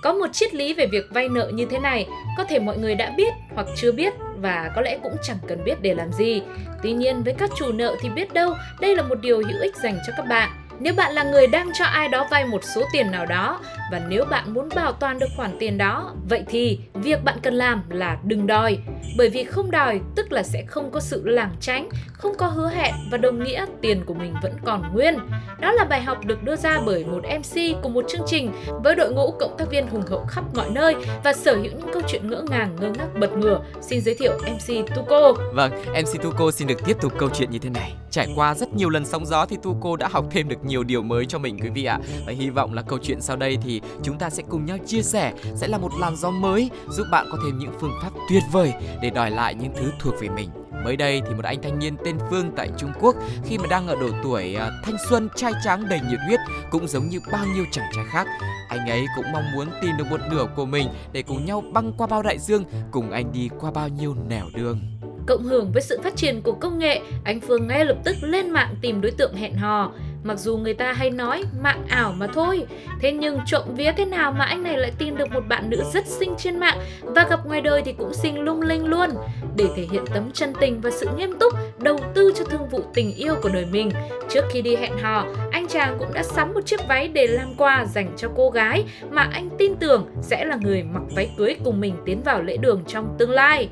Có 0.02 0.12
một 0.12 0.26
triết 0.32 0.54
lý 0.54 0.74
về 0.74 0.86
việc 0.86 1.04
vay 1.10 1.28
nợ 1.28 1.50
như 1.54 1.66
thế 1.70 1.78
này, 1.78 2.06
có 2.38 2.44
thể 2.44 2.58
mọi 2.58 2.78
người 2.78 2.94
đã 2.94 3.14
biết 3.16 3.32
hoặc 3.54 3.66
chưa 3.76 3.92
biết 3.92 4.12
và 4.36 4.72
có 4.76 4.82
lẽ 4.82 4.98
cũng 5.02 5.16
chẳng 5.22 5.36
cần 5.46 5.64
biết 5.64 5.82
để 5.82 5.94
làm 5.94 6.12
gì. 6.12 6.42
Tuy 6.82 6.92
nhiên 6.92 7.22
với 7.22 7.34
các 7.38 7.50
chủ 7.56 7.72
nợ 7.72 7.96
thì 8.00 8.08
biết 8.08 8.32
đâu 8.32 8.54
đây 8.80 8.96
là 8.96 9.02
một 9.02 9.20
điều 9.20 9.36
hữu 9.36 9.60
ích 9.60 9.76
dành 9.76 9.98
cho 10.06 10.12
các 10.16 10.26
bạn. 10.28 10.61
Nếu 10.82 10.94
bạn 10.94 11.12
là 11.12 11.22
người 11.22 11.46
đang 11.46 11.70
cho 11.74 11.84
ai 11.84 12.08
đó 12.08 12.26
vay 12.30 12.44
một 12.44 12.60
số 12.74 12.82
tiền 12.92 13.10
nào 13.10 13.26
đó 13.26 13.60
và 13.92 14.00
nếu 14.08 14.24
bạn 14.24 14.54
muốn 14.54 14.68
bảo 14.74 14.92
toàn 14.92 15.18
được 15.18 15.26
khoản 15.36 15.56
tiền 15.58 15.78
đó, 15.78 16.14
vậy 16.28 16.44
thì 16.48 16.78
việc 16.94 17.24
bạn 17.24 17.38
cần 17.42 17.54
làm 17.54 17.82
là 17.90 18.18
đừng 18.24 18.46
đòi. 18.46 18.78
Bởi 19.16 19.28
vì 19.28 19.44
không 19.44 19.70
đòi 19.70 20.00
tức 20.16 20.32
là 20.32 20.42
sẽ 20.42 20.64
không 20.66 20.90
có 20.90 21.00
sự 21.00 21.22
lảng 21.28 21.54
tránh, 21.60 21.88
không 22.12 22.32
có 22.38 22.46
hứa 22.46 22.68
hẹn 22.68 22.94
và 23.10 23.18
đồng 23.18 23.44
nghĩa 23.44 23.66
tiền 23.80 24.04
của 24.06 24.14
mình 24.14 24.34
vẫn 24.42 24.52
còn 24.64 24.94
nguyên. 24.94 25.18
Đó 25.60 25.72
là 25.72 25.84
bài 25.84 26.02
học 26.02 26.24
được 26.24 26.42
đưa 26.42 26.56
ra 26.56 26.80
bởi 26.86 27.04
một 27.04 27.22
MC 27.24 27.82
của 27.82 27.88
một 27.88 28.04
chương 28.08 28.26
trình 28.26 28.52
với 28.84 28.94
đội 28.94 29.12
ngũ 29.12 29.30
cộng 29.30 29.56
tác 29.58 29.70
viên 29.70 29.86
hùng 29.86 30.02
hậu 30.08 30.24
khắp 30.28 30.44
mọi 30.54 30.70
nơi 30.70 30.94
và 31.24 31.32
sở 31.32 31.54
hữu 31.54 31.72
những 31.72 31.92
câu 31.92 32.02
chuyện 32.08 32.30
ngỡ 32.30 32.44
ngàng 32.50 32.76
ngơ 32.80 32.90
ngác 32.98 33.08
bật 33.20 33.32
ngửa. 33.32 33.60
Xin 33.80 34.00
giới 34.00 34.14
thiệu 34.14 34.32
MC 34.38 34.94
Tuko. 34.94 35.32
Vâng, 35.52 35.72
MC 35.86 36.22
Tuko 36.22 36.50
xin 36.50 36.68
được 36.68 36.84
tiếp 36.84 36.96
tục 37.00 37.12
câu 37.18 37.28
chuyện 37.34 37.50
như 37.50 37.58
thế 37.58 37.70
này. 37.70 37.92
Trải 38.10 38.28
qua 38.36 38.54
rất 38.54 38.74
nhiều 38.74 38.88
lần 38.88 39.04
sóng 39.04 39.26
gió 39.26 39.46
thì 39.46 39.56
Tuko 39.62 39.96
đã 39.96 40.08
học 40.08 40.24
thêm 40.30 40.48
được 40.48 40.64
nhiều 40.64 40.71
nhiều 40.72 40.84
điều 40.84 41.02
mới 41.02 41.26
cho 41.26 41.38
mình 41.38 41.58
quý 41.60 41.68
vị 41.68 41.84
ạ. 41.84 41.98
Và 42.26 42.32
hy 42.32 42.50
vọng 42.50 42.74
là 42.74 42.82
câu 42.82 42.98
chuyện 43.02 43.20
sau 43.20 43.36
đây 43.36 43.58
thì 43.62 43.80
chúng 44.02 44.18
ta 44.18 44.30
sẽ 44.30 44.42
cùng 44.48 44.64
nhau 44.64 44.78
chia 44.86 45.02
sẻ 45.02 45.32
sẽ 45.56 45.68
là 45.68 45.78
một 45.78 45.92
làn 46.00 46.16
gió 46.16 46.30
mới 46.30 46.70
giúp 46.88 47.04
bạn 47.10 47.26
có 47.32 47.38
thêm 47.44 47.58
những 47.58 47.72
phương 47.80 47.92
pháp 48.02 48.10
tuyệt 48.30 48.42
vời 48.52 48.72
để 49.02 49.10
đòi 49.10 49.30
lại 49.30 49.54
những 49.54 49.72
thứ 49.76 49.90
thuộc 49.98 50.14
về 50.20 50.28
mình. 50.28 50.48
Mới 50.84 50.96
đây 50.96 51.22
thì 51.28 51.34
một 51.34 51.44
anh 51.44 51.62
thanh 51.62 51.78
niên 51.78 51.94
tên 52.04 52.16
Phương 52.30 52.50
tại 52.56 52.68
Trung 52.78 52.92
Quốc 53.00 53.16
khi 53.44 53.58
mà 53.58 53.64
đang 53.70 53.86
ở 53.88 53.96
độ 54.00 54.08
tuổi 54.22 54.54
à, 54.54 54.70
thanh 54.84 54.96
xuân 55.08 55.28
trai 55.36 55.52
tráng 55.64 55.88
đầy 55.88 56.00
nhiệt 56.10 56.18
huyết 56.26 56.40
cũng 56.70 56.88
giống 56.88 57.08
như 57.08 57.20
bao 57.32 57.46
nhiêu 57.54 57.64
chàng 57.72 57.90
trai 57.94 58.04
khác. 58.08 58.26
Anh 58.68 58.88
ấy 58.88 59.04
cũng 59.16 59.32
mong 59.32 59.44
muốn 59.54 59.68
tìm 59.82 59.90
được 59.98 60.04
một 60.10 60.20
nửa 60.30 60.46
của 60.56 60.66
mình 60.66 60.88
để 61.12 61.22
cùng 61.22 61.44
nhau 61.44 61.64
băng 61.72 61.92
qua 61.92 62.06
bao 62.06 62.22
đại 62.22 62.38
dương, 62.38 62.64
cùng 62.90 63.10
anh 63.10 63.32
đi 63.32 63.48
qua 63.60 63.70
bao 63.70 63.88
nhiêu 63.88 64.14
nẻo 64.28 64.44
đường. 64.54 64.80
Cộng 65.26 65.42
hưởng 65.42 65.72
với 65.72 65.82
sự 65.82 66.00
phát 66.04 66.16
triển 66.16 66.42
của 66.42 66.52
công 66.52 66.78
nghệ, 66.78 67.00
anh 67.24 67.40
Phương 67.40 67.66
ngay 67.66 67.84
lập 67.84 67.96
tức 68.04 68.16
lên 68.22 68.50
mạng 68.50 68.74
tìm 68.82 69.00
đối 69.00 69.10
tượng 69.10 69.34
hẹn 69.34 69.54
hò. 69.54 69.92
Mặc 70.24 70.38
dù 70.38 70.56
người 70.56 70.74
ta 70.74 70.92
hay 70.92 71.10
nói 71.10 71.44
mạng 71.62 71.82
ảo 71.88 72.12
mà 72.12 72.26
thôi 72.26 72.66
Thế 73.00 73.12
nhưng 73.12 73.38
trộm 73.46 73.62
vía 73.76 73.92
thế 73.96 74.04
nào 74.04 74.32
mà 74.32 74.44
anh 74.44 74.62
này 74.62 74.78
lại 74.78 74.92
tìm 74.98 75.16
được 75.16 75.32
một 75.32 75.40
bạn 75.48 75.70
nữ 75.70 75.82
rất 75.92 76.06
xinh 76.06 76.34
trên 76.38 76.60
mạng 76.60 76.78
Và 77.02 77.26
gặp 77.30 77.46
ngoài 77.46 77.60
đời 77.60 77.82
thì 77.84 77.92
cũng 77.92 78.14
xinh 78.14 78.40
lung 78.40 78.60
linh 78.60 78.86
luôn 78.86 79.10
Để 79.56 79.66
thể 79.76 79.86
hiện 79.92 80.04
tấm 80.14 80.30
chân 80.32 80.52
tình 80.60 80.80
và 80.80 80.90
sự 80.90 81.08
nghiêm 81.16 81.38
túc 81.38 81.52
Đầu 81.78 81.98
tư 82.14 82.32
cho 82.36 82.44
thương 82.44 82.68
vụ 82.68 82.80
tình 82.94 83.14
yêu 83.14 83.34
của 83.42 83.48
đời 83.48 83.66
mình. 83.72 83.90
Trước 84.28 84.44
khi 84.50 84.62
đi 84.62 84.76
hẹn 84.76 84.92
hò 85.02 85.26
Anh 85.50 85.68
chàng 85.68 85.96
cũng 85.98 86.12
đã 86.12 86.22
sắm 86.22 86.54
một 86.54 86.66
chiếc 86.66 86.80
váy 86.88 87.08
để 87.08 87.26
làm 87.26 87.54
quà 87.56 87.84
dành 87.84 88.12
cho 88.16 88.28
cô 88.36 88.50
gái 88.50 88.84
Mà 89.10 89.22
anh 89.32 89.48
tin 89.58 89.74
tưởng 89.76 90.06
sẽ 90.22 90.44
là 90.44 90.56
người 90.56 90.82
mặc 90.82 91.02
váy 91.16 91.30
cưới 91.38 91.56
cùng 91.64 91.80
mình 91.80 91.94
tiến 92.06 92.22
vào 92.22 92.42
lễ 92.42 92.56
đường 92.56 92.84
trong 92.86 93.14
tương 93.18 93.30
lai. 93.30 93.68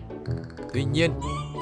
Tuy 0.75 0.85
nhiên, 0.93 1.11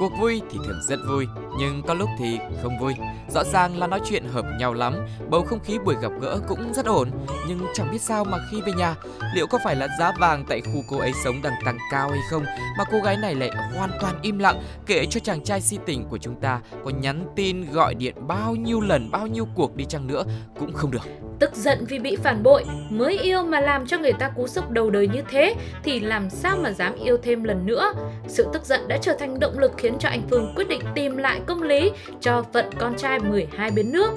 cuộc 0.00 0.10
vui 0.20 0.42
thì 0.50 0.58
thường 0.66 0.80
rất 0.88 0.98
vui. 1.08 1.26
Nhưng 1.58 1.82
có 1.82 1.94
lúc 1.94 2.08
thì 2.18 2.38
không 2.62 2.78
vui. 2.78 2.94
Rõ 3.34 3.44
ràng 3.44 3.78
là 3.78 3.86
nói 3.86 4.00
chuyện 4.04 4.24
hợp 4.24 4.44
nhau 4.58 4.74
lắm, 4.74 4.94
Bầu 5.30 5.42
không 5.42 5.60
khí 5.64 5.78
buổi 5.84 5.94
gặp 6.02 6.12
gỡ 6.20 6.40
cũng 6.48 6.72
rất 6.74 6.86
ổn. 6.86 7.10
Nhưng 7.48 7.58
chẳng 7.74 7.90
biết 7.92 8.02
sao 8.02 8.24
mà 8.24 8.38
khi 8.50 8.60
về 8.60 8.72
nhà, 8.72 8.94
Liệu 9.34 9.46
có 9.46 9.58
phải 9.64 9.76
là 9.76 9.88
giá 9.98 10.12
vàng 10.18 10.44
tại 10.48 10.60
khu 10.60 10.82
cô 10.88 10.98
ấy 10.98 11.12
sống 11.24 11.42
đang 11.42 11.52
tăng 11.64 11.78
cao 11.90 12.10
hay 12.10 12.20
không 12.30 12.44
Mà 12.78 12.84
cô 12.90 12.98
gái 13.04 13.16
này 13.16 13.34
lại 13.34 13.50
hoàn 13.76 13.90
toàn 14.00 14.18
im 14.22 14.38
lặng, 14.38 14.62
Kể 14.86 15.06
cho 15.10 15.20
chàng 15.20 15.44
trai 15.44 15.60
si 15.60 15.78
tình 15.86 16.04
của 16.08 16.18
chúng 16.18 16.40
ta 16.40 16.60
Có 16.84 16.90
nhắn 16.90 17.26
tin, 17.36 17.72
gọi 17.72 17.94
điện 17.94 18.14
bao 18.26 18.54
nhiêu 18.56 18.80
lần, 18.80 19.10
Bao 19.10 19.26
nhiêu 19.26 19.46
cuộc 19.54 19.76
đi 19.76 19.84
chăng 19.84 20.06
nữa 20.06 20.24
Cũng 20.58 20.72
không 20.72 20.90
được. 20.90 21.27
Tức 21.38 21.54
giận 21.54 21.84
vì 21.88 21.98
bị 21.98 22.16
phản 22.16 22.42
bội, 22.42 22.64
mới 22.90 23.18
yêu 23.18 23.42
mà 23.42 23.60
làm 23.60 23.86
cho 23.86 23.98
người 23.98 24.12
ta 24.12 24.28
cú 24.28 24.46
sốc 24.46 24.70
đầu 24.70 24.90
đời 24.90 25.08
như 25.08 25.22
thế 25.30 25.54
thì 25.82 26.00
làm 26.00 26.30
sao 26.30 26.56
mà 26.62 26.72
dám 26.72 26.94
yêu 27.04 27.16
thêm 27.22 27.44
lần 27.44 27.66
nữa. 27.66 27.92
Sự 28.26 28.46
tức 28.52 28.64
giận 28.64 28.88
đã 28.88 28.98
trở 29.02 29.14
thành 29.18 29.40
động 29.40 29.58
lực 29.58 29.72
khiến 29.76 29.94
cho 29.98 30.08
anh 30.08 30.22
Phương 30.30 30.52
quyết 30.56 30.68
định 30.68 30.80
tìm 30.94 31.16
lại 31.16 31.40
công 31.46 31.62
lý 31.62 31.90
cho 32.20 32.44
phận 32.52 32.66
con 32.78 32.96
trai 32.96 33.18
12 33.18 33.70
bến 33.70 33.92
nước. 33.92 34.10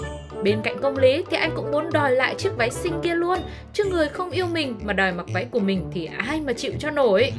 Bên 0.43 0.61
cạnh 0.63 0.77
công 0.81 0.97
lý 0.97 1.23
thì 1.29 1.37
anh 1.37 1.51
cũng 1.55 1.71
muốn 1.71 1.89
đòi 1.93 2.11
lại 2.11 2.35
chiếc 2.37 2.57
váy 2.57 2.69
xinh 2.69 2.93
kia 3.03 3.15
luôn, 3.15 3.39
chứ 3.73 3.83
người 3.85 4.07
không 4.07 4.29
yêu 4.29 4.45
mình 4.53 4.79
mà 4.83 4.93
đòi 4.93 5.11
mặc 5.11 5.25
váy 5.33 5.45
của 5.51 5.59
mình 5.59 5.89
thì 5.93 6.09
ai 6.17 6.41
mà 6.41 6.53
chịu 6.53 6.71
cho 6.79 6.91
nổi. 6.91 7.31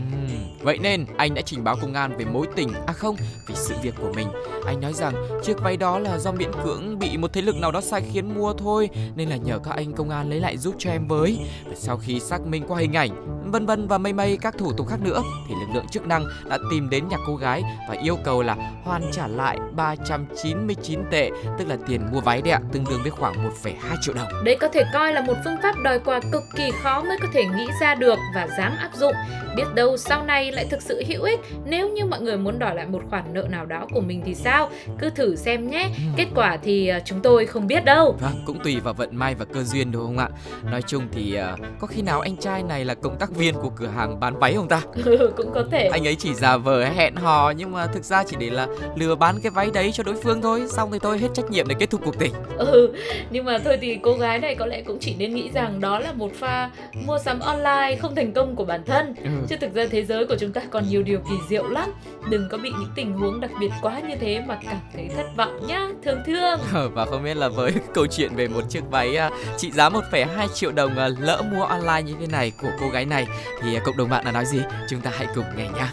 Vậy 0.63 0.79
nên 0.79 1.07
anh 1.17 1.35
đã 1.35 1.43
trình 1.43 1.65
báo 1.65 1.77
công 1.83 1.95
an 1.95 2.17
về 2.19 2.25
mối 2.25 2.47
tình 2.57 2.69
À 2.87 2.93
không, 2.93 3.17
vì 3.47 3.55
sự 3.55 3.75
việc 3.83 3.95
của 4.01 4.13
mình. 4.17 4.29
Anh 4.67 4.81
nói 4.81 4.93
rằng 4.93 5.15
chiếc 5.43 5.61
váy 5.61 5.77
đó 5.77 5.99
là 5.99 6.19
do 6.19 6.33
miễn 6.33 6.51
cưỡng 6.65 6.99
bị 6.99 7.17
một 7.17 7.33
thế 7.33 7.43
lực 7.43 7.57
nào 7.57 7.73
đó 7.73 7.81
sai 7.81 8.03
khiến 8.13 8.35
mua 8.35 8.53
thôi 8.53 8.89
Nên 9.17 9.29
là 9.29 9.37
nhờ 9.37 9.59
các 9.65 9.75
anh 9.77 9.93
công 9.93 10.11
an 10.11 10.31
lấy 10.31 10.41
lại 10.41 10.57
giúp 10.57 10.75
cho 10.79 10.91
em 10.91 11.09
với. 11.09 11.39
Và 11.67 11.75
Sau 11.77 11.97
khi 11.97 12.21
xác 12.21 12.47
minh 12.47 12.65
qua 12.69 12.79
hình 12.79 12.93
ảnh 12.93 13.43
vân 13.53 13.67
vân 13.67 13.89
và 13.89 13.99
mây 13.99 14.13
mây 14.13 14.39
các 14.41 14.59
thủ 14.59 14.73
tục 14.73 14.89
khác 14.89 15.01
nữa 15.01 15.23
Thì 15.49 15.55
lực 15.61 15.75
lượng 15.75 15.89
chức 15.89 16.07
năng 16.07 16.25
đã 16.49 16.59
tìm 16.71 16.91
đến 16.91 17.09
nhà 17.09 17.17
cô 17.27 17.37
gái 17.37 17.63
Và 17.89 17.95
yêu 18.03 18.19
cầu 18.25 18.43
là 18.43 18.57
hoàn 18.85 19.03
trả 19.13 19.27
lại 19.27 19.59
399 19.73 21.01
tệ 21.11 21.31
Tức 21.59 21.69
là 21.69 21.77
tiền 21.89 22.01
mua 22.13 22.21
váy 22.21 22.43
đấy 22.43 22.53
ạ 22.53 22.61
Tương 22.73 22.85
đương 22.91 23.01
với 23.03 23.11
khoảng 23.11 23.51
1,2 23.65 23.73
triệu 24.01 24.15
đồng. 24.15 24.45
Đây 24.45 24.57
có 24.57 24.69
thể 24.69 24.85
coi 24.93 25.13
là 25.13 25.21
một 25.21 25.35
phương 25.45 25.57
pháp 25.63 25.75
đòi 25.85 25.99
quà 25.99 26.21
cực 26.33 26.43
kỳ 26.57 26.71
khó 26.83 27.03
mới 27.03 27.19
có 27.23 27.29
thể 27.33 27.45
nghĩ 27.45 27.67
ra 27.81 27.95
được 27.95 28.19
và 28.35 28.49
dám 28.59 28.77
áp 28.79 28.91
dụng. 28.95 29.13
Biết 29.57 29.65
đâu 29.75 29.97
sau 29.97 30.25
này 30.25 30.52
lại 30.53 30.67
thực 30.71 30.83
sự 30.83 31.03
hữu 31.07 31.23
ích 31.23 31.41
nếu 31.65 31.89
như 31.89 32.05
mọi 32.05 32.21
người 32.21 32.37
muốn 32.37 32.59
đòi 32.59 32.75
lại 32.75 32.87
một 32.87 33.03
khoản 33.11 33.25
nợ 33.33 33.47
nào 33.51 33.67
đó 33.67 33.87
của 33.93 34.01
mình 34.01 34.23
thì 34.25 34.35
sao? 34.35 34.71
Cứ 34.99 35.11
thử 35.11 35.37
xem 35.37 35.71
nhé. 35.71 35.89
Kết 36.17 36.27
quả 36.35 36.57
thì 36.63 36.89
ờ, 36.89 37.01
chúng 37.05 37.21
tôi 37.21 37.47
không 37.47 37.67
biết 37.67 37.85
đâu. 37.85 38.17
Vâng, 38.21 38.43
cũng 38.47 38.59
tùy 38.65 38.81
vào 38.81 38.95
vận 38.95 39.17
may 39.17 39.35
và 39.35 39.45
cơ 39.45 39.63
duyên 39.63 39.93
đúng 39.93 40.03
không 40.03 40.19
ạ? 40.19 40.29
Nói 40.71 40.83
chung 40.83 41.03
thì 41.13 41.39
uh, 41.53 41.61
có 41.79 41.87
khi 41.87 42.03
nào 42.03 42.21
anh 42.21 42.37
trai 42.37 42.63
này 42.63 42.85
là 42.85 42.95
cộng 42.95 43.19
tác 43.19 43.31
viên 43.31 43.55
của 43.55 43.71
cửa 43.77 43.87
hàng 43.87 44.21
bán 44.21 44.39
váy 44.39 44.55
không 44.55 44.69
ta? 44.69 44.83
Ừ, 45.05 45.33
cũng 45.37 45.53
có 45.55 45.65
thể. 45.71 45.89
Anh 45.93 46.07
ấy 46.07 46.17
chỉ 46.17 46.35
giả 46.35 46.57
vờ 46.57 46.85
hẹn 46.85 47.17
hò 47.17 47.51
nhưng 47.57 47.73
mà 47.73 47.87
thực 47.87 48.05
ra 48.05 48.25
chỉ 48.25 48.37
để 48.39 48.51
là 48.51 48.67
lừa 48.97 49.15
bán 49.15 49.41
cái 49.43 49.51
váy 49.51 49.71
đấy 49.75 49.91
cho 49.93 50.03
đối 50.03 50.15
phương 50.23 50.43
thôi. 50.43 50.65
Xong 50.69 50.93
thì 50.93 50.99
tôi 50.99 51.19
hết 51.19 51.29
trách 51.35 51.51
nhiệm 51.51 51.69
để 51.69 51.75
kết 51.79 51.91
thúc 51.91 52.01
cuộc 52.05 52.19
tình. 52.19 52.33
Ừ, 52.57 52.95
nhưng 53.31 53.45
mà 53.45 53.59
thôi 53.59 53.79
thì 53.81 53.99
cô 54.03 54.15
gái 54.15 54.39
này 54.39 54.55
có 54.55 54.67
lẽ 54.67 54.83
cũng 54.83 54.99
chỉ 55.01 55.15
nên 55.19 55.35
nghĩ 55.35 55.51
rằng 55.55 55.81
đó 55.81 55.99
là 55.99 56.13
một 56.13 56.31
pha 56.35 56.71
mua 57.07 57.19
sắm 57.19 57.41
online 57.41 57.97
không 58.01 58.15
thành 58.15 58.33
công 58.33 58.57
của 58.57 58.65
bản 58.65 58.85
thân. 58.85 59.15
Ừ. 59.25 59.31
Chứ 59.49 59.57
thực 59.57 59.75
ra 59.75 59.87
thế 59.91 60.05
giới 60.05 60.27
của 60.27 60.37
chúng 60.43 60.53
ta 60.53 60.61
còn 60.71 60.89
nhiều 60.89 61.03
điều 61.03 61.19
kỳ 61.19 61.35
diệu 61.49 61.69
lắm 61.69 61.91
đừng 62.31 62.49
có 62.51 62.59
bị 62.59 62.71
những 62.71 62.91
tình 62.95 63.13
huống 63.13 63.41
đặc 63.41 63.51
biệt 63.61 63.71
quá 63.83 64.01
như 64.01 64.17
thế 64.21 64.43
mà 64.47 64.59
cảm 64.63 64.77
thấy 64.95 65.09
thất 65.17 65.27
vọng 65.37 65.67
nhá 65.69 65.89
thương 66.05 66.23
thương 66.27 66.61
ờ, 66.73 66.89
và 66.89 67.07
không 67.07 67.25
biết 67.25 67.37
là 67.37 67.49
với 67.49 67.73
câu 67.95 68.07
chuyện 68.07 68.35
về 68.35 68.49
một 68.49 68.61
chiếc 68.69 68.83
váy 68.91 69.17
à, 69.17 69.31
trị 69.57 69.71
giá 69.71 69.89
1,2 69.89 70.49
triệu 70.55 70.73
đồng 70.73 70.97
à, 70.97 71.09
lỡ 71.19 71.43
mua 71.53 71.65
online 71.65 72.03
như 72.03 72.15
thế 72.21 72.27
này 72.27 72.53
của 72.63 72.71
cô 72.81 72.89
gái 72.89 73.05
này 73.05 73.27
thì 73.63 73.79
cộng 73.85 73.97
đồng 73.97 74.09
bạn 74.09 74.25
đã 74.25 74.33
nói 74.33 74.45
gì 74.45 74.63
chúng 74.89 75.01
ta 75.01 75.11
hãy 75.15 75.27
cùng 75.35 75.45
nghe 75.57 75.69
nhá 75.77 75.93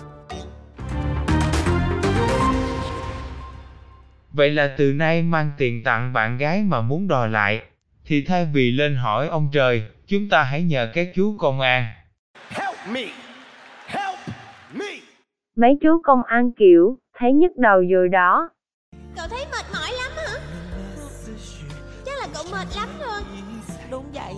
Vậy 4.31 4.49
là 4.49 4.75
từ 4.77 4.93
nay 4.93 5.21
mang 5.21 5.51
tiền 5.57 5.83
tặng 5.83 6.13
bạn 6.13 6.37
gái 6.37 6.63
mà 6.63 6.81
muốn 6.81 7.07
đòi 7.07 7.29
lại, 7.29 7.61
thì 8.05 8.23
thay 8.23 8.45
vì 8.53 8.71
lên 8.71 8.95
hỏi 8.95 9.27
ông 9.27 9.49
trời, 9.53 9.83
chúng 10.07 10.29
ta 10.29 10.43
hãy 10.43 10.63
nhờ 10.63 10.91
các 10.93 11.07
chú 11.15 11.37
công 11.37 11.59
an. 11.59 11.87
Help 12.49 12.75
me! 12.91 13.28
Mấy 15.61 15.77
chú 15.81 16.01
công 16.03 16.23
an 16.23 16.51
kiểu, 16.51 16.97
thấy 17.17 17.33
nhức 17.33 17.57
đầu 17.57 17.81
rồi 17.91 18.09
đó. 18.09 18.49
Cậu 19.15 19.27
thấy 19.29 19.45
mệt 19.51 19.65
mỏi 19.73 19.91
lắm 19.93 20.11
hả? 20.15 20.39
Chắc 22.05 22.19
là 22.19 22.27
cậu 22.33 22.43
mệt 22.51 22.67
lắm 22.75 22.89
rồi. 22.99 23.21
Đúng 23.91 24.03
vậy, 24.13 24.33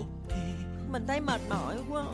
mình 0.92 1.02
thấy 1.08 1.20
mệt 1.20 1.40
mỏi 1.50 1.76
quá. 1.90 2.04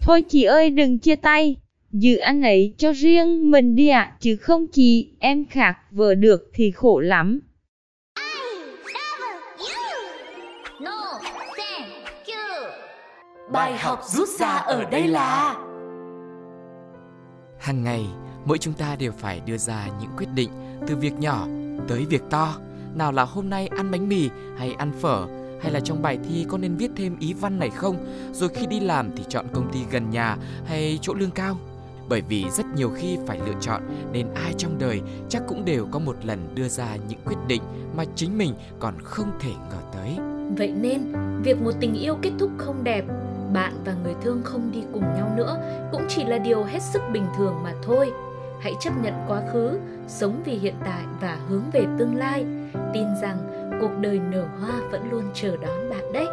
Thôi 0.00 0.22
chị 0.22 0.42
ơi 0.42 0.70
đừng 0.70 0.98
chia 0.98 1.16
tay, 1.16 1.56
giữ 1.90 2.16
anh 2.16 2.42
ấy 2.42 2.74
cho 2.78 2.92
riêng 2.92 3.50
mình 3.50 3.76
đi 3.76 3.88
ạ, 3.88 4.00
à, 4.00 4.16
chứ 4.20 4.36
không 4.36 4.66
chị, 4.72 5.16
em 5.18 5.44
khạc 5.50 5.76
vừa 5.90 6.14
được 6.14 6.50
thì 6.54 6.70
khổ 6.70 7.00
lắm. 7.00 7.40
Bài 13.52 13.78
học 13.78 14.00
rút 14.04 14.28
ra 14.28 14.48
ở 14.48 14.84
đây 14.84 15.08
là 15.08 15.56
Hàng 17.58 17.84
ngày, 17.84 18.06
mỗi 18.44 18.58
chúng 18.58 18.74
ta 18.74 18.96
đều 18.96 19.12
phải 19.12 19.40
đưa 19.46 19.56
ra 19.56 19.86
những 20.00 20.10
quyết 20.16 20.28
định 20.34 20.50
từ 20.86 20.96
việc 20.96 21.12
nhỏ 21.18 21.46
tới 21.88 22.06
việc 22.10 22.22
to. 22.30 22.54
Nào 22.94 23.12
là 23.12 23.24
hôm 23.24 23.50
nay 23.50 23.66
ăn 23.66 23.90
bánh 23.90 24.08
mì 24.08 24.30
hay 24.58 24.72
ăn 24.72 24.92
phở 25.00 25.26
hay 25.62 25.72
là 25.72 25.80
trong 25.80 26.02
bài 26.02 26.18
thi 26.28 26.46
có 26.48 26.58
nên 26.58 26.76
viết 26.76 26.90
thêm 26.96 27.18
ý 27.18 27.32
văn 27.32 27.58
này 27.58 27.70
không? 27.70 27.96
Rồi 28.32 28.48
khi 28.48 28.66
đi 28.66 28.80
làm 28.80 29.10
thì 29.16 29.24
chọn 29.28 29.46
công 29.52 29.72
ty 29.72 29.80
gần 29.90 30.10
nhà 30.10 30.36
hay 30.66 30.98
chỗ 31.02 31.14
lương 31.14 31.30
cao? 31.30 31.56
Bởi 32.08 32.20
vì 32.20 32.44
rất 32.50 32.66
nhiều 32.76 32.90
khi 32.96 33.18
phải 33.26 33.38
lựa 33.46 33.60
chọn 33.60 33.82
nên 34.12 34.34
ai 34.34 34.52
trong 34.58 34.78
đời 34.78 35.00
chắc 35.28 35.42
cũng 35.48 35.64
đều 35.64 35.86
có 35.90 35.98
một 35.98 36.16
lần 36.24 36.54
đưa 36.54 36.68
ra 36.68 36.96
những 37.08 37.20
quyết 37.24 37.38
định 37.46 37.62
mà 37.96 38.04
chính 38.14 38.38
mình 38.38 38.54
còn 38.78 38.94
không 39.02 39.30
thể 39.40 39.52
ngờ 39.70 39.78
tới. 39.92 40.16
Vậy 40.56 40.72
nên, 40.80 41.12
việc 41.42 41.62
một 41.62 41.72
tình 41.80 41.94
yêu 41.94 42.18
kết 42.22 42.30
thúc 42.38 42.50
không 42.58 42.84
đẹp 42.84 43.04
bạn 43.54 43.72
và 43.84 43.94
người 44.04 44.14
thương 44.22 44.42
không 44.44 44.70
đi 44.72 44.84
cùng 44.92 45.14
nhau 45.16 45.32
nữa 45.36 45.58
cũng 45.92 46.06
chỉ 46.08 46.24
là 46.24 46.38
điều 46.38 46.64
hết 46.64 46.82
sức 46.82 47.02
bình 47.12 47.26
thường 47.36 47.54
mà 47.62 47.72
thôi. 47.82 48.12
Hãy 48.60 48.74
chấp 48.80 48.90
nhận 49.02 49.14
quá 49.28 49.42
khứ, 49.52 49.78
sống 50.08 50.42
vì 50.44 50.52
hiện 50.52 50.74
tại 50.84 51.04
và 51.20 51.38
hướng 51.48 51.62
về 51.72 51.86
tương 51.98 52.16
lai. 52.16 52.46
Tin 52.92 53.06
rằng 53.22 53.36
cuộc 53.80 53.90
đời 54.00 54.18
nở 54.18 54.44
hoa 54.60 54.72
vẫn 54.90 55.10
luôn 55.10 55.22
chờ 55.34 55.56
đón 55.56 55.90
bạn 55.90 56.12
đấy. 56.12 56.26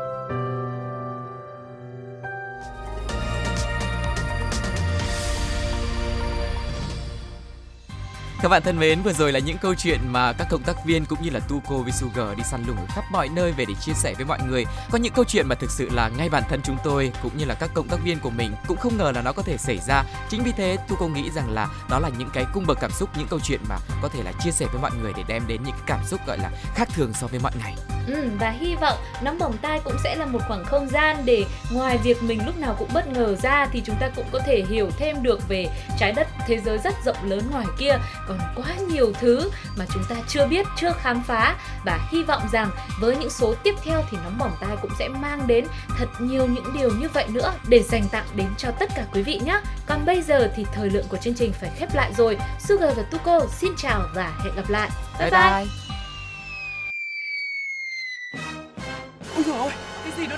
Các 8.42 8.50
bạn 8.50 8.62
thân 8.64 8.80
mến, 8.80 9.02
vừa 9.02 9.14
rồi 9.14 9.32
là 9.32 9.40
những 9.40 9.58
câu 9.58 9.76
chuyện 9.76 10.00
mà 10.08 10.34
các 10.34 10.48
cộng 10.50 10.64
tác 10.64 10.86
viên 10.86 11.06
cũng 11.06 11.20
như 11.22 11.30
là 11.30 11.40
Tuko 11.40 11.76
với 11.78 11.92
Sugar 11.92 12.38
đi 12.38 12.44
săn 12.44 12.64
lùng 12.68 12.78
ở 12.78 12.86
khắp 12.90 13.04
mọi 13.12 13.30
nơi 13.30 13.52
về 13.52 13.66
để 13.66 13.74
chia 13.74 13.94
sẻ 13.94 14.14
với 14.14 14.26
mọi 14.26 14.40
người. 14.48 14.66
Có 14.92 14.98
những 14.98 15.14
câu 15.14 15.26
chuyện 15.26 15.48
mà 15.48 15.56
thực 15.56 15.72
sự 15.72 15.90
là 15.92 16.10
ngay 16.18 16.30
bản 16.30 16.44
thân 16.50 16.62
chúng 16.64 16.78
tôi 16.84 17.12
cũng 17.24 17.38
như 17.38 17.46
là 17.46 17.54
các 17.54 17.70
cộng 17.74 17.88
tác 17.88 17.98
viên 18.04 18.20
của 18.20 18.30
mình 18.30 18.52
cũng 18.68 18.78
không 18.78 18.98
ngờ 18.98 19.12
là 19.16 19.22
nó 19.22 19.32
có 19.34 19.42
thể 19.42 19.58
xảy 19.58 19.78
ra. 19.78 20.04
Chính 20.30 20.44
vì 20.44 20.52
thế 20.52 20.78
Tuko 20.88 21.08
nghĩ 21.08 21.30
rằng 21.36 21.52
là 21.52 21.68
đó 21.90 22.00
là 22.00 22.10
những 22.18 22.30
cái 22.34 22.46
cung 22.54 22.66
bậc 22.68 22.78
cảm 22.82 22.92
xúc, 22.92 23.10
những 23.18 23.28
câu 23.28 23.40
chuyện 23.40 23.62
mà 23.70 23.78
có 24.02 24.08
thể 24.08 24.24
là 24.24 24.32
chia 24.32 24.52
sẻ 24.52 24.66
với 24.72 24.82
mọi 24.82 24.92
người 25.02 25.14
để 25.18 25.24
đem 25.28 25.48
đến 25.48 25.64
những 25.64 25.76
cái 25.76 25.84
cảm 25.88 26.06
xúc 26.06 26.20
gọi 26.28 26.38
là 26.38 26.52
khác 26.76 26.90
thường 26.94 27.14
so 27.14 27.28
với 27.28 27.40
mọi 27.40 27.52
ngày. 27.60 27.76
Ừ, 28.08 28.30
và 28.40 28.50
hy 28.50 28.76
vọng 28.76 28.98
nóng 29.22 29.40
bỏng 29.40 29.58
tai 29.58 29.80
cũng 29.80 29.96
sẽ 30.04 30.16
là 30.16 30.26
một 30.26 30.40
khoảng 30.48 30.66
không 30.66 30.90
gian 30.90 31.18
để 31.26 31.46
ngoài 31.72 31.98
việc 31.98 32.24
mình 32.24 32.46
lúc 32.46 32.58
nào 32.58 32.76
cũng 32.80 32.90
bất 32.94 33.08
ngờ 33.08 33.36
ra 33.36 33.68
thì 33.72 33.82
chúng 33.86 33.96
ta 34.00 34.10
cũng 34.16 34.26
có 34.32 34.40
thể 34.46 34.64
hiểu 34.70 34.90
thêm 34.98 35.24
được 35.24 35.48
về 35.48 35.68
trái 36.00 36.12
đất 36.12 36.28
thế 36.48 36.60
giới 36.66 36.78
rất 36.78 36.94
rộng 37.06 37.18
lớn 37.24 37.44
ngoài 37.52 37.66
kia. 37.78 37.98
Còn 38.28 38.40
quá 38.56 38.76
nhiều 38.90 39.14
thứ 39.20 39.52
mà 39.78 39.86
chúng 39.94 40.04
ta 40.10 40.16
chưa 40.28 40.48
biết 40.48 40.68
chưa 40.78 40.92
khám 40.92 41.24
phá. 41.24 41.56
Và 41.86 42.10
hy 42.12 42.24
vọng 42.24 42.42
rằng 42.52 42.72
với 43.00 43.16
những 43.16 43.30
số 43.30 43.54
tiếp 43.64 43.76
theo 43.84 44.04
thì 44.12 44.18
nóng 44.24 44.38
bỏng 44.38 44.52
tai 44.62 44.78
cũng 44.82 44.92
sẽ 45.00 45.08
mang 45.08 45.48
đến 45.48 45.66
thật 45.98 46.08
nhiều 46.20 46.48
những 46.48 46.74
điều 46.74 46.90
như 46.90 47.08
vậy 47.14 47.26
nữa 47.30 47.54
để 47.68 47.84
dành 47.84 48.04
tặng 48.12 48.26
đến 48.36 48.48
cho 48.58 48.72
tất 48.72 48.90
cả 48.96 49.06
quý 49.14 49.22
vị 49.22 49.40
nhé. 49.46 49.62
Còn 49.86 50.06
bây 50.06 50.22
giờ 50.22 50.52
thì 50.56 50.66
thời 50.74 50.90
lượng 50.90 51.06
của 51.10 51.18
chương 51.18 51.34
trình 51.34 51.54
phải 51.54 51.70
khép 51.78 51.96
lại 51.96 52.12
rồi. 52.18 52.38
Sugar 52.60 52.98
và 52.98 53.04
Tuko 53.04 53.40
xin 53.60 53.72
chào 53.78 54.02
và 54.16 54.32
hẹn 54.44 54.56
gặp 54.56 54.70
lại. 54.70 54.90
Bye 55.20 55.30
bye, 55.30 55.42
bye. 55.42 55.66
bye. 55.66 55.91